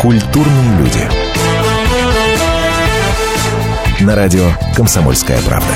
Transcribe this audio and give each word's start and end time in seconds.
Культурные 0.00 0.78
люди. 0.78 1.06
На 4.02 4.16
радио 4.16 4.50
«Комсомольская 4.74 5.38
правда». 5.42 5.74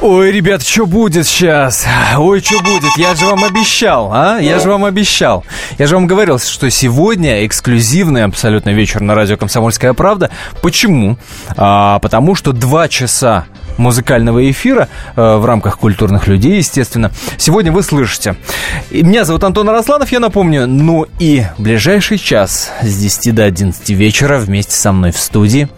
Ой, 0.00 0.32
ребят, 0.32 0.62
что 0.62 0.86
будет 0.86 1.26
сейчас? 1.26 1.86
Ой, 2.16 2.40
что 2.40 2.62
будет? 2.62 2.96
Я 2.96 3.14
же 3.14 3.26
вам 3.26 3.44
обещал, 3.44 4.10
а? 4.14 4.38
Я 4.38 4.58
же 4.58 4.70
вам 4.70 4.86
обещал. 4.86 5.44
Я 5.76 5.86
же 5.86 5.96
вам 5.96 6.06
говорил, 6.06 6.38
что 6.38 6.70
сегодня 6.70 7.44
эксклюзивный 7.46 8.24
абсолютно 8.24 8.70
вечер 8.70 9.02
на 9.02 9.14
радио 9.14 9.36
«Комсомольская 9.36 9.92
правда». 9.92 10.30
Почему? 10.62 11.18
А, 11.54 11.98
потому 11.98 12.34
что 12.34 12.52
два 12.52 12.88
часа 12.88 13.44
музыкального 13.80 14.48
эфира 14.50 14.88
э, 15.16 15.36
в 15.36 15.44
рамках 15.44 15.78
культурных 15.78 16.28
людей, 16.28 16.58
естественно. 16.58 17.10
Сегодня 17.36 17.72
вы 17.72 17.82
слышите. 17.82 18.36
Меня 18.90 19.24
зовут 19.24 19.42
Антон 19.44 19.68
Арасланов, 19.68 20.12
я 20.12 20.20
напомню. 20.20 20.66
Ну 20.66 21.06
и 21.18 21.44
ближайший 21.58 22.18
час 22.18 22.70
с 22.82 22.96
10 22.96 23.34
до 23.34 23.44
11 23.44 23.90
вечера 23.90 24.38
вместе 24.38 24.76
со 24.76 24.92
мной 24.92 25.10
в 25.10 25.18
студии 25.18 25.68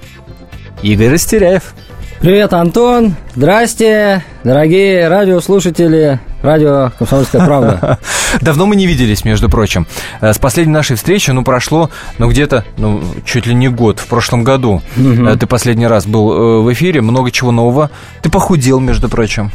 Игорь 0.83 1.10
Растеряев. 1.12 1.74
Привет, 2.22 2.52
Антон. 2.52 3.16
Здрасте, 3.34 4.22
дорогие 4.44 5.08
радиослушатели. 5.08 6.20
Радио 6.40 6.92
«Комсомольская 6.96 7.45
правда». 7.45 7.98
Давно 8.40 8.66
мы 8.66 8.76
не 8.76 8.86
виделись, 8.86 9.24
между 9.24 9.48
прочим. 9.48 9.88
Э, 10.20 10.32
с 10.32 10.38
последней 10.38 10.72
нашей 10.72 10.95
встречи, 10.95 11.32
ну, 11.32 11.42
прошло, 11.42 11.90
ну, 12.18 12.30
где-то, 12.30 12.64
ну, 12.76 13.02
чуть 13.24 13.46
ли 13.46 13.54
не 13.54 13.66
год, 13.66 13.98
в 13.98 14.06
прошлом 14.06 14.45
году. 14.45 14.82
Угу. 14.96 15.36
Ты 15.36 15.48
последний 15.48 15.88
раз 15.88 16.06
был 16.06 16.32
э, 16.32 16.62
в 16.62 16.72
эфире, 16.72 17.00
много 17.00 17.32
чего 17.32 17.50
нового. 17.50 17.90
Ты 18.23 18.30
похудел, 18.30 18.78
между 18.78 19.09
прочим. 19.09 19.50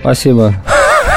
Спасибо. 0.00 0.54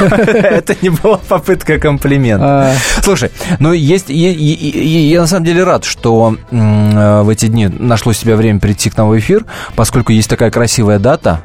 Это 0.00 0.76
не 0.82 0.90
была 0.90 1.18
попытка 1.18 1.78
комплимента. 1.78 2.72
А. 2.72 2.74
Слушай, 3.02 3.30
ну 3.58 3.72
есть, 3.72 4.06
я 4.08 5.20
на 5.20 5.26
самом 5.26 5.44
деле 5.44 5.64
рад, 5.64 5.84
что 5.84 6.36
в 6.50 7.28
эти 7.28 7.46
дни 7.46 7.68
нашло 7.68 8.12
себе 8.12 8.36
время 8.36 8.60
прийти 8.60 8.90
к 8.90 8.96
нам 8.96 9.08
в 9.08 9.18
эфир, 9.18 9.44
поскольку 9.74 10.12
есть 10.12 10.28
такая 10.28 10.50
красивая 10.50 10.98
дата, 10.98 11.40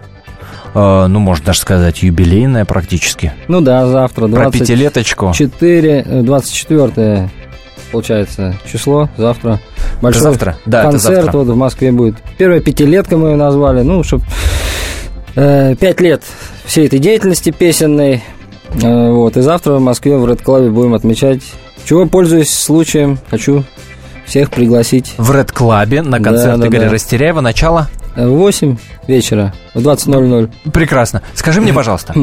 а, 0.74 1.08
ну, 1.08 1.20
можно 1.20 1.48
даже 1.48 1.60
сказать, 1.60 2.04
юбилейная 2.04 2.66
практически. 2.66 3.34
Ну 3.48 3.62
да, 3.62 3.88
завтра. 3.88 4.28
20, 4.28 4.44
Про 4.44 4.52
пятилеточку. 4.52 5.34
4, 5.34 6.04
24 6.24 7.30
получается, 7.92 8.56
число, 8.72 9.10
завтра. 9.18 9.60
Большой 10.02 10.24
завтра, 10.24 10.58
да, 10.66 10.84
концерт 10.84 11.14
это 11.14 11.24
завтра. 11.24 11.38
вот 11.40 11.48
в 11.48 11.56
Москве 11.56 11.92
будет. 11.92 12.16
Первая 12.38 12.60
пятилетка 12.60 13.18
мы 13.18 13.30
ее 13.30 13.36
назвали, 13.36 13.82
ну, 13.82 14.04
чтобы 14.04 14.24
э, 15.36 15.76
пять 15.80 16.02
лет 16.02 16.24
всей 16.66 16.88
этой 16.88 17.00
деятельности 17.00 17.52
песенной. 17.52 18.24
Э, 18.82 19.12
вот, 19.12 19.38
и 19.38 19.42
завтра 19.42 19.74
в 19.74 19.82
Москве 19.82 20.18
в 20.18 20.26
Red 20.26 20.44
Club 20.44 20.70
будем 20.70 20.94
отмечать. 20.94 21.42
Чего 21.86 22.06
пользуюсь 22.06 22.50
случаем, 22.50 23.18
хочу 23.30 23.64
всех 24.26 24.52
пригласить. 24.52 25.14
В 25.18 25.32
Red 25.32 25.54
Club 25.54 26.02
на 26.02 26.20
концерт 26.20 26.60
да, 26.60 26.68
Игоря 26.68 26.86
да. 26.86 26.92
Растеряева. 26.92 27.42
Начало? 27.42 27.88
В 28.16 28.30
8 28.30 28.78
вечера, 29.08 29.54
в 29.76 29.80
20.00. 29.80 30.72
Прекрасно. 30.72 31.22
Скажи 31.36 31.62
мне, 31.62 31.72
пожалуйста, 31.72 32.16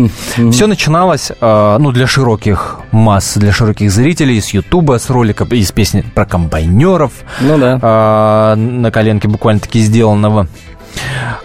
все 0.50 0.66
начиналось, 0.66 1.30
э, 1.40 1.76
ну, 1.78 1.92
для 1.92 2.08
широких 2.08 2.80
масс, 2.90 3.36
для 3.36 3.52
широких 3.52 3.92
зрителей, 3.92 4.40
с 4.40 4.50
Ютуба, 4.50 4.98
с 4.98 5.08
ролика, 5.08 5.44
из 5.44 5.70
песни 5.70 6.04
про 6.14 6.26
комбайнеров. 6.26 7.12
Ну 7.40 7.58
да. 7.58 7.78
Э, 7.80 8.54
на 8.56 8.90
коленке 8.90 9.28
буквально-таки 9.28 9.80
сделанного. 9.80 10.48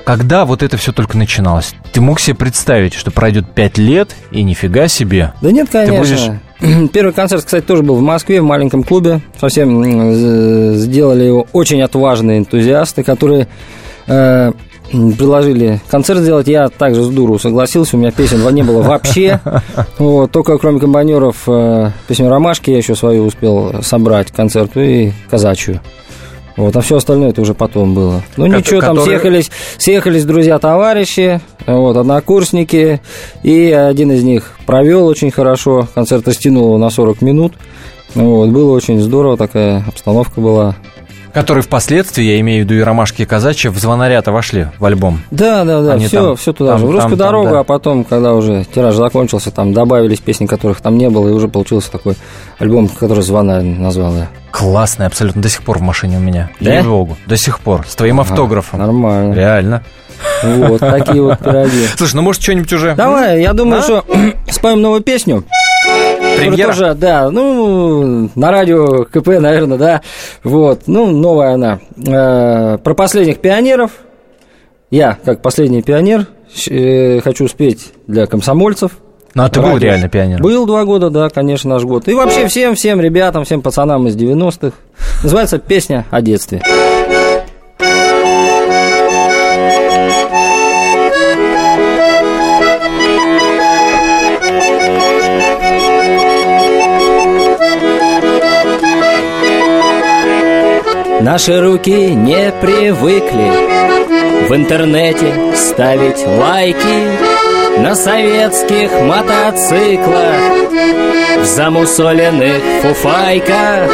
Когда 0.05 0.45
вот 0.45 0.64
это 0.64 0.78
все 0.78 0.92
только 0.92 1.17
начиналось, 1.17 1.73
ты 1.92 2.02
мог 2.02 2.19
себе 2.19 2.36
представить, 2.36 2.94
что 2.94 3.11
пройдет 3.11 3.53
пять 3.53 3.78
лет 3.78 4.16
и 4.31 4.44
нифига 4.44 4.88
себе? 4.88 5.33
Да 5.42 5.52
нет, 5.52 5.69
конечно. 5.72 6.39
Будешь... 6.59 6.89
Первый 6.94 7.14
концерт, 7.14 7.45
кстати, 7.45 7.64
тоже 7.64 7.83
был 7.83 7.95
в 7.95 8.02
Москве, 8.02 8.42
в 8.42 8.45
маленьком 8.45 8.83
клубе. 8.83 9.21
Совсем 9.39 10.73
сделали 10.76 11.23
его 11.23 11.48
очень 11.54 11.82
отважные 11.82 12.39
энтузиасты, 12.39 13.04
которые 13.04 13.48
э, 14.08 14.52
предложили 14.92 15.80
концерт 15.89 16.20
сделать, 16.20 16.48
я 16.48 16.70
также 16.70 17.04
с 17.04 17.10
дуру 17.10 17.37
согласился, 17.39 17.95
у 17.95 17.99
меня 17.99 18.11
песен 18.11 18.48
не 18.54 18.64
было 18.64 18.81
вообще. 18.81 19.39
Вот, 19.98 20.31
только 20.31 20.58
кроме 20.58 20.80
комбайнеров 20.80 21.43
э, 21.48 21.92
песню 22.08 22.30
«Ромашки» 22.30 22.71
я 22.71 22.77
еще 22.77 22.95
свою 22.95 23.26
успел 23.26 23.81
собрать 23.81 24.31
концерту 24.31 24.81
и 24.81 25.11
казачью. 25.30 25.81
Вот, 26.59 26.75
а 26.75 26.81
все 26.81 26.97
остальное 26.97 27.30
это 27.30 27.39
уже 27.39 27.53
потом 27.53 27.93
было. 27.93 28.21
Ну 28.36 28.45
ничего, 28.45 28.81
там 28.81 28.99
съехались, 28.99 29.49
съехались 29.77 30.25
друзья-товарищи, 30.25 31.39
вот, 31.65 31.95
однокурсники, 31.95 32.99
и 33.43 33.71
один 33.71 34.11
из 34.11 34.23
них 34.23 34.58
провел 34.65 35.08
очень 35.08 35.31
хорошо, 35.31 35.87
концерт 35.95 36.27
растянул 36.27 36.65
его 36.65 36.77
на 36.77 36.89
40 36.89 37.21
минут. 37.21 37.53
Вот, 38.14 38.49
было 38.49 38.73
очень 38.73 38.99
здорово, 38.99 39.37
такая 39.37 39.86
обстановка 39.87 40.42
была. 40.42 40.75
Которые 41.34 41.64
впоследствии, 41.64 42.23
я 42.23 42.40
имею 42.40 42.64
в 42.64 42.66
виду 42.66 42.80
и 42.80 42.84
ромашки 42.84 43.22
и 43.22 43.26
казачьи, 43.26 43.70
в 43.70 43.78
звонарята 43.78 44.32
вошли 44.32 44.67
в 44.78 44.86
альбом. 44.86 45.22
Да, 45.32 45.64
да, 45.64 45.82
да, 45.82 45.98
все, 46.00 46.28
там, 46.28 46.36
все 46.36 46.54
туда 46.54 46.72
там, 46.72 46.80
же. 46.80 46.86
В 46.88 46.92
русскую 46.92 47.17
там, 47.17 47.28
дорогу, 47.28 47.45
там, 47.45 47.54
да. 47.54 47.60
а 47.60 47.64
потом, 47.64 48.04
когда 48.04 48.34
уже 48.34 48.66
тираж 48.66 48.95
закончился, 48.95 49.52
там 49.52 49.73
добавились 49.73 50.20
песни, 50.20 50.45
которых 50.45 50.82
там 50.82 50.98
не 50.98 51.10
было, 51.10 51.30
и 51.30 51.32
уже 51.32 51.48
получился 51.48 51.92
такой 51.92 52.16
альбом, 52.58 52.88
который 52.88 53.23
звонарь 53.23 53.64
назвал 53.64 54.16
я. 54.16 54.28
Классный, 54.52 55.06
абсолютно 55.06 55.42
до 55.42 55.50
сих 55.50 55.64
пор 55.64 55.78
в 55.78 55.82
машине 55.82 56.17
у 56.17 56.22
меня. 56.22 56.50
Да? 56.60 56.82
Богу, 56.84 57.17
до 57.28 57.38
сих 57.38 57.60
пор. 57.60 57.86
С 57.88 57.96
твоим 57.96 58.20
ага, 58.20 58.30
автографом. 58.30 58.80
Нормально. 58.80 59.34
Реально. 59.34 59.84
Вот, 60.44 60.80
такие 60.80 61.22
вот 61.22 61.40
пироги. 61.40 61.88
Слушай, 61.98 62.16
ну 62.16 62.22
может 62.23 62.42
что-нибудь 62.42 62.72
уже? 62.73 62.96
Давай, 62.96 63.42
я 63.42 63.54
думаю, 63.54 63.82
что 63.82 64.06
споем 64.50 64.82
новую 64.82 65.02
песню. 65.02 65.44
Премьера? 66.39 66.67
Тоже, 66.67 66.94
да, 66.95 67.30
ну, 67.32 68.30
на 68.36 68.52
радио 68.52 69.05
КП, 69.05 69.27
наверное, 69.39 69.77
да. 69.77 70.02
Вот, 70.44 70.83
ну, 70.88 71.08
новая 71.08 71.54
она. 71.54 71.80
Э, 72.05 72.77
про 72.77 72.94
последних 72.94 73.39
пионеров. 73.39 73.92
Я, 74.92 75.17
как 75.23 75.42
последний 75.42 75.82
пионер, 75.82 76.28
э, 76.70 77.20
хочу 77.22 77.48
спеть 77.48 77.94
для 78.08 78.26
комсомольцев. 78.26 78.92
Ну, 79.36 79.44
а 79.44 79.49
ты 79.49 79.60
радио. 79.60 79.73
был 79.73 79.80
реально 79.80 80.10
пионером? 80.10 80.42
Был 80.42 80.66
два 80.66 80.86
года, 80.86 81.10
да, 81.10 81.30
конечно, 81.30 81.70
наш 81.70 81.83
год. 81.83 82.08
И 82.08 82.14
вообще 82.14 82.48
всем, 82.48 82.76
всем 82.76 82.99
ребятам, 82.99 83.45
всем 83.45 83.61
пацанам 83.61 84.08
из 84.08 84.16
90-х. 84.16 84.76
Называется 85.23 85.60
«Песня 85.60 86.05
о 86.10 86.22
детстве». 86.22 86.61
Наши 101.32 101.62
руки 101.62 101.92
не 101.92 102.52
привыкли 102.60 103.52
в 104.48 104.56
интернете 104.56 105.32
ставить 105.56 106.26
лайки 106.26 107.78
на 107.78 107.94
советских 107.94 108.90
мотоциклах, 109.04 110.34
в 111.38 111.45
замусоленных 111.45 112.64
фуфайках. 112.82 113.92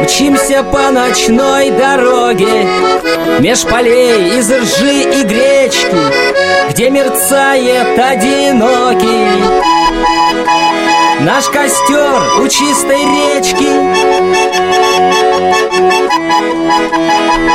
Мчимся 0.00 0.62
по 0.62 0.90
ночной 0.90 1.72
дороге 1.72 2.66
Меж 3.40 3.64
полей 3.64 4.38
из 4.38 4.50
ржи 4.50 5.02
и 5.02 5.24
гречки 5.24 6.70
Где 6.70 6.88
мерцает 6.88 7.98
одинокий 7.98 9.42
Наш 11.20 11.44
костер 11.48 12.40
у 12.40 12.48
чистой 12.48 13.04
речки 13.04 14.87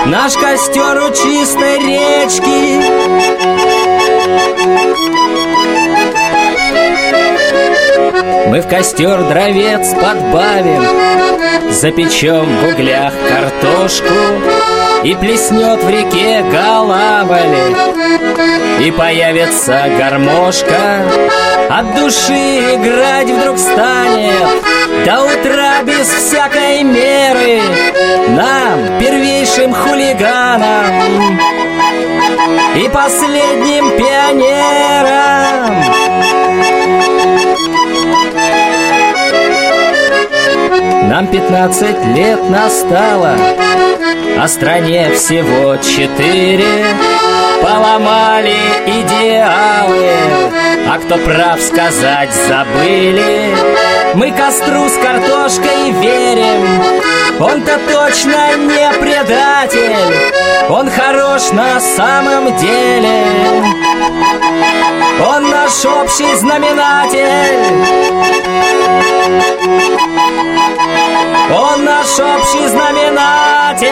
Наш 0.05 0.33
костер 0.33 1.01
у 1.03 1.09
чистой 1.09 1.77
речки. 1.79 2.83
Мы 8.47 8.61
в 8.61 8.67
костер 8.67 9.23
дровец 9.23 9.93
подбавим 9.93 10.83
Запечем 11.71 12.45
в 12.45 12.73
углях 12.73 13.13
картошку 13.27 14.13
И 15.03 15.15
плеснет 15.15 15.83
в 15.83 15.89
реке 15.89 16.43
голавали 16.49 17.75
И 18.79 18.91
появится 18.91 19.83
гармошка 19.97 21.03
От 21.69 21.95
души 21.95 22.75
играть 22.75 23.29
вдруг 23.29 23.57
станет. 23.57 24.63
До 25.05 25.23
утра 25.23 25.81
без 25.83 26.07
всякой 26.07 26.83
меры 26.83 27.61
Нам, 28.29 28.99
первейшим 28.99 29.73
хулиганам 29.73 31.37
И 32.77 32.87
последним 32.89 33.89
пионерам. 33.97 35.33
Нам 41.09 41.27
пятнадцать 41.27 42.03
лет 42.15 42.49
настало, 42.49 43.35
а 44.39 44.47
стране 44.47 45.11
всего 45.11 45.77
четыре. 45.77 46.85
Поломали 47.61 48.55
идеалы, 48.85 50.11
а 50.87 50.97
кто 50.99 51.17
прав 51.17 51.61
сказать 51.61 52.33
забыли. 52.47 53.55
Мы 54.15 54.31
костру 54.31 54.87
с 54.89 54.97
картошкой 54.97 55.91
верим, 55.91 56.67
он-то 57.39 57.79
точно 57.91 58.55
не 58.57 58.99
предатель, 58.99 59.95
он 60.69 60.89
хорош 60.89 61.51
на 61.51 61.79
самом 61.79 62.55
деле. 62.57 63.23
Он 65.25 65.49
наш 65.49 65.85
общий 65.85 66.35
знаменатель. 66.35 67.23
Наш 72.15 72.19
общий 72.19 72.67
знаменатель. 72.67 73.87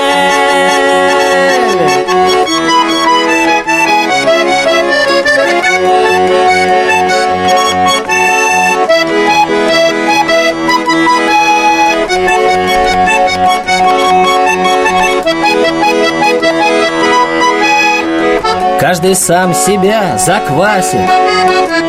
Каждый 18.80 19.16
сам 19.16 19.54
себя 19.54 20.18
заквасит 20.18 21.00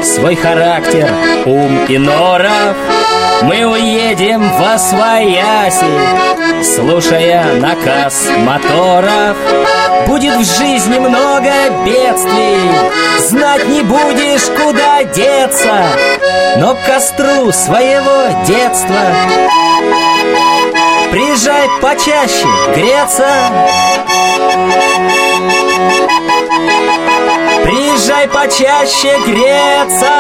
Свой 0.03 0.37
характер, 0.37 1.11
ум 1.45 1.85
и 1.89 1.99
норов 1.99 2.77
Мы 3.45 3.65
уедем 3.65 4.49
во 4.59 4.79
свояси 4.79 5.85
Слушая 6.63 7.55
наказ 7.55 8.29
моторов. 8.39 9.37
Будет 10.07 10.37
в 10.37 10.45
жизни 10.45 10.99
много 10.99 11.51
бедствий 11.85 12.71
Знать 13.19 13.67
не 13.69 13.83
будешь, 13.83 14.45
куда 14.57 15.03
деться. 15.05 15.83
Но 16.57 16.75
к 16.75 16.85
костру 16.85 17.51
своего 17.53 18.45
детства 18.47 19.01
Приезжай 21.11 21.69
почаще 21.81 22.47
греться. 22.75 23.29
Приезжай 27.65 28.29
почаще 28.29 29.19
греться 29.27 30.13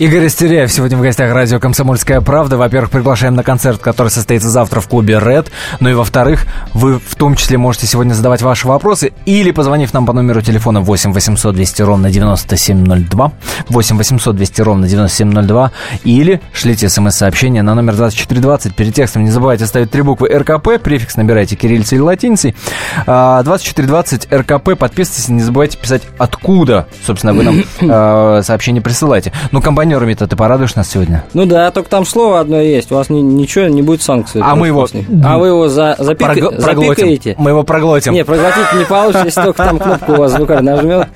Игорь 0.00 0.24
Растеряев 0.24 0.72
сегодня 0.72 0.96
в 0.96 1.02
гостях 1.02 1.30
радио 1.30 1.60
«Комсомольская 1.60 2.22
правда». 2.22 2.56
Во-первых, 2.56 2.90
приглашаем 2.90 3.34
на 3.34 3.42
концерт, 3.42 3.82
который 3.82 4.08
состоится 4.08 4.48
завтра 4.48 4.80
в 4.80 4.88
клубе 4.88 5.18
Red. 5.18 5.48
Ну 5.78 5.90
и 5.90 5.92
во-вторых, 5.92 6.46
вы 6.72 6.98
в 6.98 7.16
том 7.16 7.34
числе 7.34 7.58
можете 7.58 7.86
сегодня 7.86 8.14
задавать 8.14 8.40
ваши 8.40 8.66
вопросы 8.66 9.12
или 9.26 9.50
позвонив 9.50 9.92
нам 9.92 10.06
по 10.06 10.14
номеру 10.14 10.40
телефона 10.40 10.80
8 10.80 11.12
800 11.12 11.54
200 11.54 11.82
ровно 11.82 12.10
9702, 12.10 13.32
8 13.68 13.98
800 13.98 14.36
200 14.36 14.62
ровно 14.62 14.88
9702, 14.88 15.70
или 16.04 16.40
шлите 16.54 16.88
смс-сообщение 16.88 17.62
на 17.62 17.74
номер 17.74 17.94
2420. 17.94 18.74
Перед 18.74 18.94
текстом 18.94 19.24
не 19.24 19.30
забывайте 19.30 19.66
ставить 19.66 19.90
три 19.90 20.00
буквы 20.00 20.30
РКП, 20.30 20.82
префикс 20.82 21.16
набирайте 21.16 21.56
кириллицей 21.56 21.96
или 21.96 22.02
латиницей. 22.02 22.56
2420 23.04 24.28
а, 24.30 24.38
РКП, 24.38 24.78
подписывайтесь, 24.78 25.28
не 25.28 25.42
забывайте 25.42 25.76
писать, 25.76 26.04
откуда, 26.16 26.86
собственно, 27.04 27.34
вы 27.34 27.42
нам 27.42 27.64
а, 27.82 28.40
сообщение 28.42 28.80
присылаете. 28.80 29.34
Ну, 29.52 29.60
компания 29.60 29.89
партнерами-то 29.90 30.28
ты 30.28 30.36
порадуешь 30.36 30.76
нас 30.76 30.88
сегодня? 30.88 31.24
Ну 31.34 31.46
да, 31.46 31.70
только 31.72 31.90
там 31.90 32.06
слово 32.06 32.40
одно 32.40 32.60
есть. 32.60 32.92
У 32.92 32.94
вас 32.94 33.10
ни, 33.10 33.20
ничего 33.20 33.66
не 33.66 33.82
будет 33.82 34.02
санкций. 34.02 34.40
А 34.44 34.54
мы 34.54 34.68
его... 34.68 34.86
А 35.24 35.38
вы 35.38 35.48
его 35.48 35.68
за, 35.68 35.96
запика... 35.98 36.32
Прогл... 36.32 36.50
запикаете? 36.58 37.34
Мы 37.38 37.50
его 37.50 37.64
проглотим. 37.64 38.12
Не, 38.12 38.24
проглотить 38.24 38.72
не 38.78 38.84
получится, 38.84 39.24
если 39.24 39.42
только 39.42 39.64
там 39.64 39.78
кнопку 39.80 40.12
у 40.12 40.16
вас 40.16 40.32
звукарь 40.32 40.62
нажмет. 40.62 41.08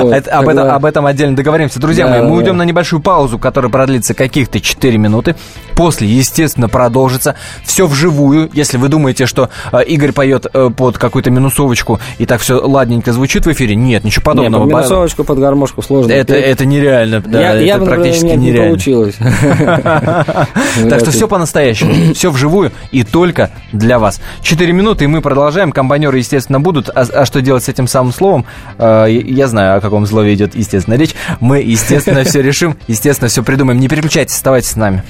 Вот, 0.00 0.12
это, 0.12 0.38
об, 0.38 0.48
этом, 0.48 0.68
об 0.68 0.84
этом 0.84 1.06
отдельно 1.06 1.34
договоримся. 1.34 1.80
Друзья 1.80 2.04
да, 2.04 2.10
мои, 2.10 2.22
мы 2.22 2.28
да. 2.28 2.34
уйдем 2.34 2.56
на 2.58 2.64
небольшую 2.64 3.00
паузу, 3.00 3.38
которая 3.38 3.70
продлится 3.70 4.12
каких-то 4.12 4.60
4 4.60 4.98
минуты. 4.98 5.34
После, 5.74 6.06
естественно, 6.06 6.68
продолжится. 6.68 7.36
Все 7.64 7.86
вживую. 7.86 8.50
Если 8.52 8.76
вы 8.76 8.88
думаете, 8.88 9.24
что 9.24 9.48
э, 9.72 9.82
Игорь 9.84 10.12
поет 10.12 10.46
э, 10.52 10.70
под 10.76 10.98
какую-то 10.98 11.30
минусовочку 11.30 12.00
и 12.18 12.26
так 12.26 12.40
все 12.40 12.60
ладненько 12.60 13.12
звучит 13.12 13.46
в 13.46 13.52
эфире, 13.52 13.74
нет, 13.74 14.04
ничего 14.04 14.24
подобного. 14.24 14.64
Нет, 14.64 14.72
под 14.72 14.80
минусовочку, 14.80 15.24
под 15.24 15.38
гармошку 15.38 15.82
сложно. 15.82 16.12
Это, 16.12 16.34
это 16.34 16.66
нереально. 16.66 17.20
Да, 17.20 17.40
я, 17.40 17.54
это 17.54 17.64
я 17.64 17.78
практически 17.94 18.26
не 18.26 18.36
нереально. 18.36 18.68
получилось. 18.70 19.16
Так 20.88 21.00
что 21.00 21.10
все 21.10 21.28
по-настоящему, 21.28 22.14
все 22.14 22.30
вживую 22.30 22.72
и 22.90 23.04
только 23.04 23.50
для 23.72 23.98
вас. 23.98 24.20
Четыре 24.42 24.72
минуты, 24.72 25.04
и 25.04 25.06
мы 25.06 25.20
продолжаем. 25.20 25.72
Комбайнеры, 25.72 26.18
естественно, 26.18 26.60
будут. 26.60 26.88
А, 26.88 27.02
а 27.12 27.24
что 27.24 27.40
делать 27.40 27.64
с 27.64 27.68
этим 27.68 27.86
самым 27.86 28.12
словом? 28.12 28.44
Э, 28.78 29.06
я 29.08 29.46
знаю, 29.46 29.78
о 29.78 29.80
каком 29.80 30.06
слове 30.06 30.34
идет, 30.34 30.54
естественно, 30.54 30.94
речь. 30.94 31.14
Мы, 31.40 31.60
естественно, 31.60 32.24
все 32.24 32.42
решим, 32.42 32.76
естественно, 32.86 33.28
все 33.28 33.42
придумаем. 33.42 33.80
Не 33.80 33.88
переключайтесь, 33.88 34.34
оставайтесь 34.34 34.70
с 34.70 34.76
нами. 34.76 35.02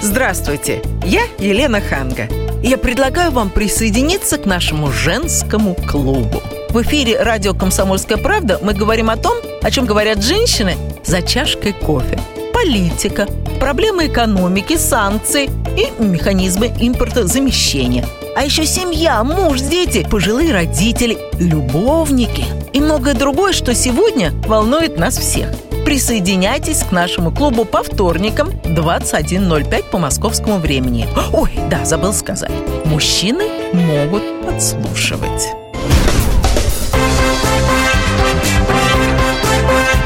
Здравствуйте, 0.00 0.80
я 1.04 1.22
Елена 1.38 1.80
Ханга. 1.80 2.28
Я 2.62 2.78
предлагаю 2.78 3.30
вам 3.30 3.50
присоединиться 3.50 4.38
к 4.38 4.46
нашему 4.46 4.90
женскому 4.90 5.74
клубу. 5.74 6.40
В 6.70 6.82
эфире 6.82 7.22
радио 7.22 7.54
«Комсомольская 7.54 8.18
правда» 8.18 8.58
мы 8.62 8.74
говорим 8.74 9.10
о 9.10 9.16
том, 9.16 9.36
о 9.62 9.70
чем 9.70 9.86
говорят 9.86 10.22
женщины 10.22 10.76
за 11.04 11.22
чашкой 11.22 11.72
кофе. 11.72 12.20
Политика, 12.52 13.26
проблемы 13.58 14.06
экономики, 14.06 14.76
санкции 14.76 15.50
и 15.76 16.02
механизмы 16.02 16.68
импортозамещения. 16.78 18.06
А 18.36 18.44
еще 18.44 18.66
семья, 18.66 19.24
муж, 19.24 19.60
дети, 19.60 20.06
пожилые 20.08 20.52
родители, 20.52 21.18
любовники 21.38 22.44
и 22.72 22.80
многое 22.80 23.14
другое, 23.14 23.52
что 23.52 23.74
сегодня 23.74 24.32
волнует 24.46 24.98
нас 24.98 25.16
всех– 25.16 25.48
Присоединяйтесь 25.88 26.82
к 26.82 26.92
нашему 26.92 27.32
клубу 27.32 27.64
по 27.64 27.82
вторникам 27.82 28.50
21.05 28.50 29.84
по 29.84 29.96
московскому 29.96 30.58
времени. 30.58 31.08
Ой, 31.32 31.50
да, 31.70 31.86
забыл 31.86 32.12
сказать. 32.12 32.52
Мужчины 32.84 33.44
могут 33.72 34.22
подслушивать. 34.44 35.57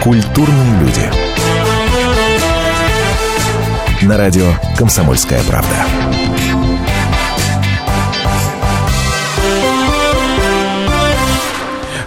Культурные 0.02 0.80
люди. 0.80 1.08
На 4.04 4.16
радио 4.16 4.52
«Комсомольская 4.76 5.40
правда». 5.44 5.86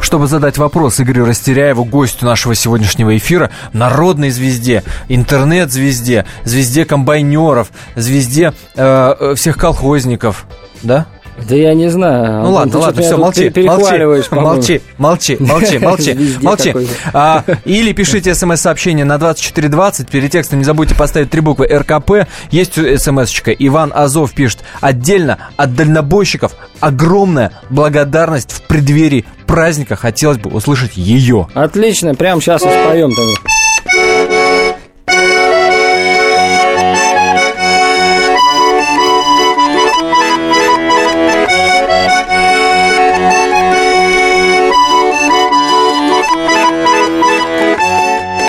чтобы 0.01 0.27
задать 0.27 0.58
вопрос 0.58 1.00
Игорю 1.01 1.25
Растеряеву, 1.25 1.84
гостю 1.84 2.25
нашего 2.25 2.53
сегодняшнего 2.53 3.17
эфира, 3.17 3.50
народной 3.74 4.29
звезде, 4.29 4.84
интернет-звезде, 5.10 6.25
звезде 6.43 6.86
комбайнеров, 6.86 7.72
звезде 7.96 8.53
э, 8.75 9.15
э 9.19 9.36
всех 9.36 9.58
колхозников. 9.58 10.46
Да? 10.84 11.08
Да 11.48 11.56
я 11.56 11.74
не 11.74 11.89
знаю. 11.89 12.44
Ну 12.44 12.51
ладно, 12.54 12.80
ладно, 12.80 13.01
все, 13.01 13.18
молчи, 13.18 13.51
молчи, 13.56 14.32
молчи, 14.32 14.82
молчи, 14.98 15.38
молчи, 15.39 15.80
молчи, 15.80 16.18
молчи. 16.42 16.74
А, 17.13 17.44
или 17.65 17.92
пишите 17.92 18.34
смс-сообщение 18.34 19.06
на 19.06 19.18
2420, 19.18 20.10
перед 20.10 20.32
текстом 20.32 20.60
не 20.60 20.65
забудьте 20.65 20.96
поставить 20.96 21.30
три 21.30 21.42
буквы 21.42 21.68
РКП. 21.68 22.27
Есть 22.51 22.74
смс-очка, 22.75 23.51
Иван 23.51 23.92
Азов 23.94 24.34
пишет, 24.34 24.60
отдельно 24.80 25.38
от 25.58 25.75
дальнобойщиков 25.75 26.54
огромная 26.80 27.51
благодарность 27.70 28.51
в 28.51 28.62
преддверии 28.63 29.25
праздника, 29.46 29.96
хотелось 29.96 30.38
бы 30.38 30.50
услышать 30.50 30.98
ее. 30.98 31.48
Отлично, 31.54 32.15
прямо 32.15 32.42
сейчас 32.42 32.62
и 32.63 32.70
споем 32.70 33.13
тогда. 33.13 33.54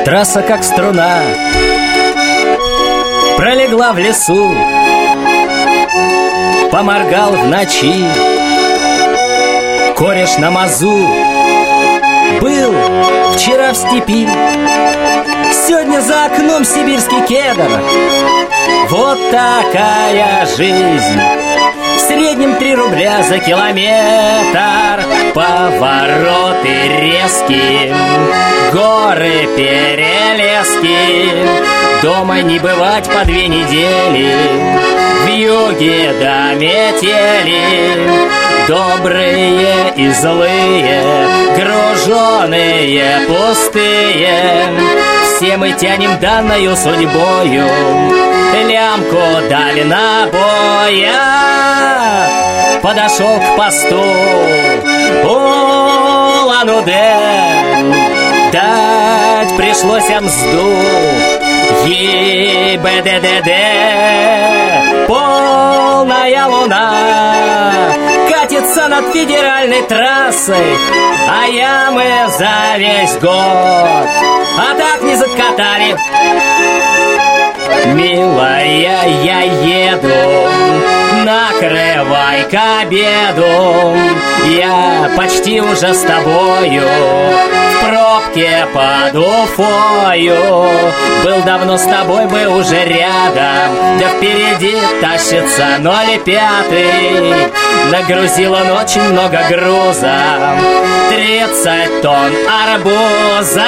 Трасса 0.07 0.41
как 0.41 0.63
струна 0.63 1.21
Пролегла 3.37 3.93
в 3.93 3.99
лесу 3.99 4.55
Поморгал 6.71 7.33
в 7.33 7.49
ночи. 7.49 8.05
Кореш 9.97 10.39
на 10.39 10.53
мазу 10.53 11.09
Был 12.41 12.73
вчера 13.35 13.73
в 13.73 13.77
степи. 13.77 14.29
Сегодня 15.67 16.01
за 16.01 16.27
окном 16.27 16.65
сибирский 16.65 17.27
кедр. 17.27 17.69
Вот 18.91 19.19
такая 19.33 20.47
жизнь 20.57 21.46
среднем 22.17 22.57
три 22.57 22.75
рубля 22.75 23.23
за 23.23 23.39
километр. 23.39 25.05
Повороты 25.35 26.89
резкие 27.01 27.95
горы, 28.73 29.47
перелески. 29.57 30.97
Дома 32.03 32.41
не 32.41 32.59
бывать 32.59 33.07
по 33.11 33.25
две 33.25 33.49
недели 33.49 34.33
юге 35.29 36.13
до 36.21 36.55
метели 36.55 37.99
Добрые 38.69 39.93
и 39.97 40.09
злые, 40.11 41.03
груженые, 41.57 43.21
пустые 43.27 45.16
Все 45.37 45.57
мы 45.59 45.73
тянем 45.73 46.19
данную 46.19 46.75
судьбою. 46.77 47.69
Лямку 48.67 49.21
дали 49.51 49.83
на 49.83 50.27
боя. 50.33 51.13
Подошел 52.81 53.39
к 53.39 53.57
посту 53.57 54.03
Улан-Удэ. 55.25 56.87
Дать 58.51 59.55
пришлось 59.59 60.09
мзду 60.09 60.79
ЕБДДД 61.85 63.51
Полная 65.07 66.47
луна 66.47 66.95
Катится 68.31 68.89
над 68.89 69.13
федеральной 69.13 69.83
трассой. 69.83 70.79
А 71.29 71.45
ямы 71.47 72.31
за 72.39 72.79
весь 72.79 73.19
год 73.21 73.35
А 73.35 74.75
закатали 75.57 75.97
Милая, 77.95 79.07
я 79.23 79.41
еду, 79.43 80.49
накрывай 81.25 82.43
к 82.51 82.81
обеду. 82.81 83.97
Я 84.49 85.11
почти 85.17 85.61
уже 85.61 85.95
с 85.95 86.01
тобою 86.03 86.83
в 86.83 87.85
пробке 87.85 88.67
под 88.73 89.15
Уфою 89.15 90.69
Был 91.25 91.43
давно 91.45 91.77
с 91.77 91.85
тобой 91.85 92.27
бы 92.27 92.47
уже 92.49 92.85
рядом. 92.85 93.99
Да 93.99 94.09
впереди 94.17 94.77
тащится 95.01 95.79
ноль 95.81 96.19
пятый. 96.25 97.35
Нагрузил 97.91 98.53
он 98.53 98.71
очень 98.71 99.03
много 99.11 99.39
груза. 99.49 100.17
Тридцать 101.09 102.03
тонн 102.03 102.33
арбуза 102.47 103.65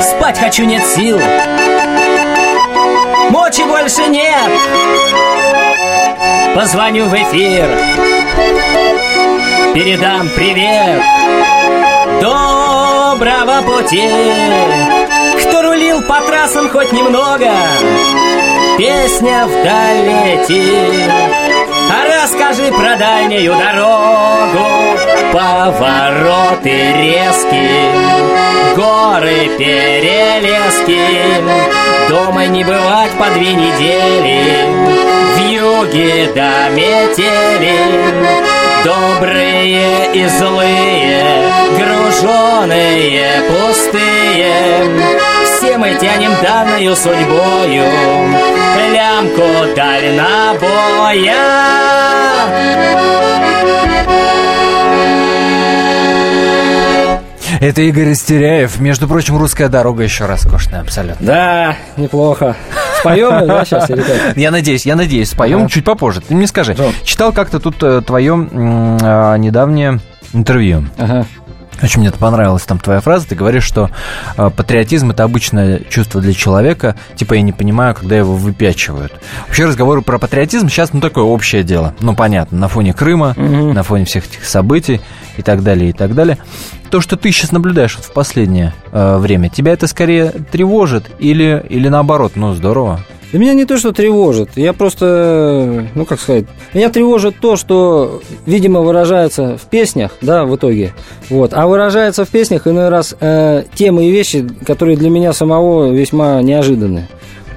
Спать 0.00 0.38
хочу, 0.38 0.64
нет 0.64 0.84
сил 0.86 1.18
больше 3.82 4.06
нет. 4.06 4.48
Позвоню 6.54 7.06
в 7.06 7.14
эфир. 7.14 7.66
Передам 9.74 10.28
привет. 10.36 11.02
Доброго 12.20 13.62
пути. 13.62 14.08
Кто 15.40 15.62
рулил 15.62 16.00
по 16.02 16.20
трассам 16.20 16.68
хоть 16.68 16.92
немного? 16.92 17.50
Песня 18.78 19.46
вдаль 19.46 20.38
летит 20.38 21.10
А 21.90 22.22
расскажи 22.22 22.70
про 22.72 22.96
дальнюю 22.96 23.54
дорогу 23.56 24.81
Повороты 25.62 26.72
резкие 26.72 27.94
Горы, 28.74 29.48
перелески. 29.56 30.98
Дома 32.08 32.46
не 32.46 32.64
бывать 32.64 33.12
по 33.12 33.26
две 33.26 33.52
недели 33.52 34.66
В 35.36 35.38
юге 35.48 36.32
до 36.34 36.68
метели. 36.74 37.78
Добрые 38.82 40.12
и 40.12 40.26
злые 40.26 41.22
Груженые, 41.78 43.42
пустые. 43.46 44.84
Все 45.44 45.78
мы 45.78 45.94
тянем 45.94 46.32
данную 46.42 46.96
судьбою 46.96 47.84
Лямку 48.92 49.46
дальнобоя 49.76 51.12
Это 57.62 57.80
Игорь 57.82 58.10
Истеряев. 58.10 58.80
Между 58.80 59.06
прочим, 59.06 59.36
русская 59.36 59.68
дорога 59.68 60.02
еще 60.02 60.26
роскошная 60.26 60.80
абсолютно. 60.80 61.24
Да, 61.24 61.76
неплохо. 61.96 62.56
Споем, 62.98 63.46
да, 63.46 63.64
сейчас 63.64 63.88
или 63.88 64.02
как? 64.02 64.36
Я 64.36 64.50
надеюсь, 64.50 64.84
я 64.84 64.96
надеюсь, 64.96 65.30
споем 65.30 65.68
чуть 65.68 65.84
попозже. 65.84 66.20
Ты 66.22 66.34
мне 66.34 66.48
скажи, 66.48 66.76
читал 67.04 67.32
как-то 67.32 67.60
тут 67.60 67.80
э, 67.84 68.00
твое 68.00 68.48
а, 68.52 69.36
недавнее 69.36 70.00
интервью. 70.32 70.86
Ага. 70.98 71.24
Очень 71.82 72.00
мне 72.00 72.08
это 72.08 72.18
понравилась 72.18 72.62
там 72.62 72.78
твоя 72.78 73.00
фраза. 73.00 73.28
Ты 73.28 73.34
говоришь, 73.34 73.64
что 73.64 73.90
э, 74.36 74.50
патриотизм 74.50 75.10
это 75.10 75.24
обычное 75.24 75.80
чувство 75.90 76.20
для 76.20 76.32
человека. 76.32 76.96
Типа 77.16 77.34
я 77.34 77.42
не 77.42 77.52
понимаю, 77.52 77.94
когда 77.94 78.16
его 78.16 78.34
выпячивают. 78.34 79.12
Вообще 79.46 79.66
разговоры 79.66 80.02
про 80.02 80.18
патриотизм 80.18 80.68
сейчас 80.68 80.92
ну 80.92 81.00
такое 81.00 81.24
общее 81.24 81.62
дело. 81.62 81.94
Ну 82.00 82.14
понятно, 82.14 82.58
на 82.58 82.68
фоне 82.68 82.94
Крыма, 82.94 83.34
на 83.36 83.82
фоне 83.82 84.04
всех 84.04 84.26
этих 84.26 84.44
событий 84.44 85.00
и 85.36 85.42
так 85.42 85.62
далее, 85.62 85.90
и 85.90 85.92
так 85.92 86.14
далее. 86.14 86.38
То, 86.90 87.00
что 87.00 87.16
ты 87.16 87.32
сейчас 87.32 87.52
наблюдаешь 87.52 87.96
вот 87.96 88.04
в 88.04 88.12
последнее 88.12 88.74
э, 88.92 89.16
время, 89.16 89.48
тебя 89.48 89.72
это 89.72 89.86
скорее 89.86 90.30
тревожит 90.30 91.10
или, 91.18 91.64
или 91.68 91.88
наоборот, 91.88 92.32
ну 92.36 92.54
здорово. 92.54 93.00
Да 93.32 93.38
меня 93.38 93.54
не 93.54 93.64
то, 93.64 93.78
что 93.78 93.92
тревожит. 93.92 94.50
Я 94.56 94.74
просто, 94.74 95.86
ну 95.94 96.04
как 96.04 96.20
сказать, 96.20 96.44
меня 96.74 96.90
тревожит 96.90 97.36
то, 97.40 97.56
что, 97.56 98.20
видимо, 98.44 98.80
выражается 98.80 99.56
в 99.56 99.68
песнях, 99.68 100.12
да, 100.20 100.44
в 100.44 100.54
итоге. 100.54 100.92
Вот. 101.30 101.54
А 101.54 101.66
выражается 101.66 102.26
в 102.26 102.28
песнях 102.28 102.66
иной 102.66 102.90
раз 102.90 103.16
э, 103.18 103.64
темы 103.74 104.04
и 104.04 104.10
вещи, 104.10 104.46
которые 104.66 104.98
для 104.98 105.08
меня 105.08 105.32
самого 105.32 105.90
весьма 105.90 106.42
неожиданные. 106.42 107.08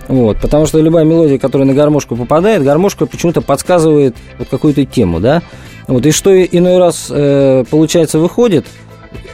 Вот, 0.08 0.38
потому 0.40 0.66
что 0.68 0.80
любая 0.80 1.04
мелодия, 1.04 1.40
которая 1.40 1.68
на 1.68 1.74
гармошку 1.74 2.16
попадает, 2.16 2.64
гармошка 2.64 3.06
почему-то 3.08 3.42
подсказывает 3.42 4.16
вот 4.38 4.48
какую-то 4.50 4.86
тему, 4.86 5.20
да. 5.20 5.42
Вот, 5.88 6.06
и 6.06 6.12
что 6.12 6.44
иной 6.44 6.78
раз, 6.78 7.08
э, 7.10 7.64
получается, 7.70 8.20
выходит, 8.20 8.66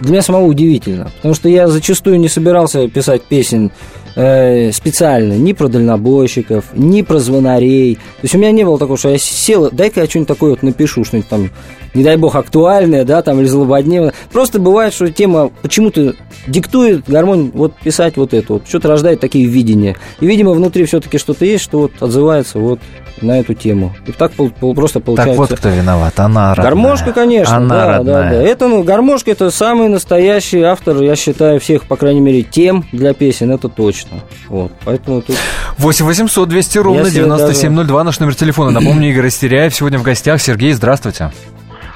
для 0.01 0.11
меня 0.11 0.21
самого 0.21 0.45
удивительно. 0.45 1.11
Потому 1.17 1.33
что 1.33 1.47
я 1.49 1.67
зачастую 1.67 2.19
не 2.19 2.27
собирался 2.27 2.87
писать 2.89 3.23
песен 3.23 3.71
э, 4.15 4.71
специально 4.71 5.33
ни 5.33 5.53
про 5.53 5.67
дальнобойщиков, 5.67 6.65
ни 6.73 7.01
про 7.01 7.19
звонарей. 7.19 7.95
То 7.95 8.23
есть 8.23 8.35
у 8.35 8.37
меня 8.37 8.51
не 8.51 8.63
было 8.63 8.77
такого, 8.77 8.97
что 8.97 9.09
я 9.09 9.17
сел, 9.17 9.69
дай-ка 9.71 10.01
я 10.01 10.07
что-нибудь 10.07 10.27
такое 10.27 10.49
вот 10.51 10.63
напишу, 10.63 11.03
что-нибудь 11.03 11.29
там, 11.29 11.49
не 11.93 12.03
дай 12.03 12.17
бог, 12.17 12.35
актуальное, 12.35 13.05
да, 13.05 13.21
там, 13.21 13.39
или 13.39 13.47
злободневное. 13.47 14.13
Просто 14.31 14.59
бывает, 14.59 14.93
что 14.93 15.09
тема 15.11 15.51
почему-то 15.61 16.13
диктует 16.47 17.03
гармонь 17.07 17.51
вот 17.53 17.73
писать 17.75 18.17
вот 18.17 18.33
это 18.33 18.53
вот, 18.53 18.67
что-то 18.67 18.87
рождает 18.89 19.19
такие 19.19 19.45
видения. 19.45 19.95
И, 20.19 20.25
видимо, 20.25 20.51
внутри 20.51 20.85
все-таки 20.85 21.17
что-то 21.17 21.45
есть, 21.45 21.63
что 21.63 21.79
вот 21.81 21.91
отзывается 21.99 22.59
вот 22.59 22.79
на 23.21 23.39
эту 23.39 23.53
тему. 23.53 23.93
И 24.07 24.11
так 24.13 24.31
пол- 24.31 24.49
пол- 24.49 24.73
просто 24.73 24.99
получается... 24.99 25.39
Так 25.39 25.49
вот 25.49 25.59
кто 25.59 25.69
виноват, 25.69 26.19
она 26.19 26.55
родная. 26.55 26.71
Гармошка, 26.71 27.13
конечно, 27.13 27.57
Она 27.57 27.75
да, 27.75 27.87
родная. 27.97 28.23
да, 28.23 28.29
да. 28.31 28.41
Это, 28.41 28.67
ну, 28.67 28.83
гармошка 28.83 29.29
это 29.31 29.51
самый 29.51 29.89
настоящий 29.91 30.61
автор, 30.63 30.97
я 31.01 31.15
считаю, 31.15 31.59
всех, 31.59 31.87
по 31.87 31.95
крайней 31.95 32.21
мере, 32.21 32.41
тем 32.41 32.83
для 32.91 33.13
песен, 33.13 33.51
это 33.51 33.69
точно. 33.69 34.19
Вот, 34.49 34.71
поэтому 34.85 35.21
тут 35.21 35.35
8 35.77 36.05
800 36.05 36.49
200 36.49 36.77
ровно 36.79 36.99
Если 37.01 37.19
9702 37.19 38.03
наш 38.03 38.19
номер 38.19 38.35
телефона. 38.35 38.71
Напомню, 38.71 39.09
Игорь 39.09 39.27
Истеряев 39.27 39.73
сегодня 39.73 39.99
в 39.99 40.03
гостях. 40.03 40.41
Сергей, 40.41 40.73
здравствуйте. 40.73 41.31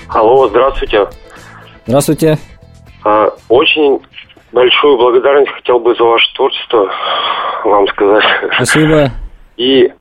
Алло, 0.09 0.47
здравствуйте. 0.47 1.07
здравствуйте. 1.87 2.37
А, 3.03 3.29
Очень 3.49 4.01
большую 4.51 4.97
благодарность 4.97 5.51
хотел 5.51 5.79
бы 5.79 5.95
за 5.95 6.03
ваше 6.03 6.25
творчество 6.35 6.89
вам 7.65 7.87
сказать. 7.87 8.23
Спасибо. 8.55 9.11
И 9.57 9.91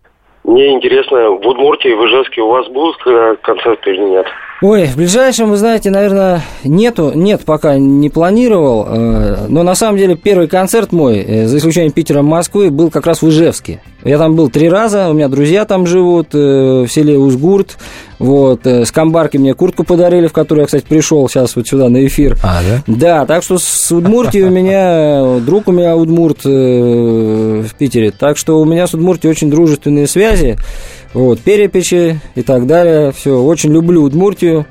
мне 0.45 0.75
интересно, 0.75 1.31
в 1.31 1.47
Удмуртии, 1.47 1.89
в 1.89 2.07
Ижевске 2.07 2.43
у 2.43 2.51
вас 2.51 2.67
будут 2.69 2.97
когда 2.99 3.35
концерты 3.37 3.91
или 3.91 4.01
нет? 4.11 4.27
Ой, 4.66 4.87
в 4.87 4.97
ближайшем, 4.97 5.50
вы 5.50 5.59
знаете, 5.59 5.90
наверное, 5.90 6.40
нету, 6.64 7.12
нет, 7.14 7.42
пока 7.44 7.76
не 7.76 8.09
планировал. 8.09 8.87
э, 8.88 9.37
Но 9.50 9.62
на 9.62 9.75
самом 9.75 9.99
деле 9.99 10.16
первый 10.16 10.49
концерт 10.49 10.90
мой, 10.90 11.18
э, 11.18 11.47
за 11.47 11.59
исключением 11.59 11.92
Питера 11.92 12.23
Москвы, 12.23 12.71
был 12.71 12.88
как 12.88 13.06
раз 13.06 13.21
в 13.21 13.28
Ижевске. 13.28 13.83
Я 14.04 14.16
там 14.16 14.37
был 14.37 14.49
три 14.49 14.71
раза, 14.71 15.11
у 15.11 15.12
меня 15.12 15.28
друзья 15.28 15.66
там 15.66 15.87
живут, 15.87 16.28
э, 16.33 16.38
в 16.38 16.88
селе 16.88 17.18
Узгурт. 17.18 17.76
Вот, 18.18 18.64
с 18.64 18.90
Камбарки 18.90 19.37
мне 19.37 19.52
куртку 19.52 19.85
подарили, 19.85 20.28
в 20.28 20.33
которую 20.33 20.62
я, 20.62 20.66
кстати, 20.66 20.87
пришел 20.88 21.28
сейчас 21.28 21.56
вот 21.56 21.68
сюда 21.68 21.90
на 21.90 22.06
эфир. 22.06 22.38
А, 22.42 22.61
да? 22.62 22.83
Да, 22.87 23.26
так 23.26 23.42
что 23.42 23.59
с 23.59 23.92
Удмуртией 23.92 24.44
у 24.44 24.50
меня, 24.50 25.40
друг 25.44 25.68
у 25.68 25.73
меня 25.73 25.94
Удмурт 25.94 26.42
в 26.44 27.68
Питере, 27.76 28.12
так 28.12 28.38
что 28.38 28.61
у 28.61 28.64
меня 28.64 28.87
с 28.87 28.94
Удмуртией 28.94 29.30
очень 29.30 29.50
дружественные 29.50 30.06
связи, 30.06 30.56
вот, 31.14 31.40
перепечи 31.40 32.21
и 32.35 32.42
так 32.42 32.66
далее, 32.66 33.12
все, 33.12 33.38
очень 33.38 33.73
люблю 33.73 34.02
Удмуртию, 34.02 34.66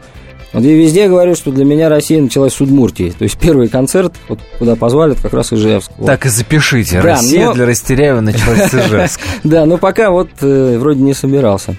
Вот 0.53 0.61
я 0.63 0.75
везде 0.75 1.07
говорю, 1.07 1.33
что 1.35 1.51
для 1.51 1.65
меня 1.65 1.89
Россия 1.89 2.21
началась 2.21 2.53
с 2.53 2.61
Удмуртии. 2.61 3.09
То 3.17 3.23
есть 3.23 3.39
первый 3.39 3.69
концерт, 3.69 4.13
вот, 4.27 4.39
куда 4.59 4.75
позвали, 4.75 5.13
это 5.13 5.23
как 5.23 5.33
раз 5.33 5.51
Ижевск. 5.51 5.91
Вот. 5.97 6.05
Так 6.05 6.25
и 6.27 6.29
запишите. 6.29 7.01
Да, 7.01 7.13
Россия 7.15 7.47
но- 7.47 7.53
для 7.53 7.65
Растеряева 7.65 8.19
началась 8.19 8.69
с 8.69 8.73
Ижевска. 8.75 9.23
Да, 9.43 9.65
но 9.65 9.77
пока 9.79 10.11
вот 10.11 10.29
э, 10.41 10.77
вроде 10.77 11.01
не 11.01 11.13
собирался. 11.13 11.75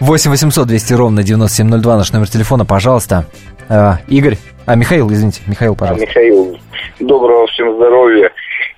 8 0.00 0.30
800 0.30 0.66
200 0.68 0.92
ровно 0.94 1.22
9702 1.22 1.96
наш 1.96 2.12
номер 2.12 2.28
телефона, 2.28 2.64
пожалуйста. 2.64 3.26
А, 3.68 3.98
Игорь, 4.08 4.36
а, 4.66 4.74
Михаил, 4.76 5.10
извините, 5.12 5.40
Михаил, 5.46 5.74
пожалуйста. 5.74 6.06
Михаил, 6.06 6.58
доброго 7.00 7.46
всем 7.48 7.74
здоровья. 7.76 8.30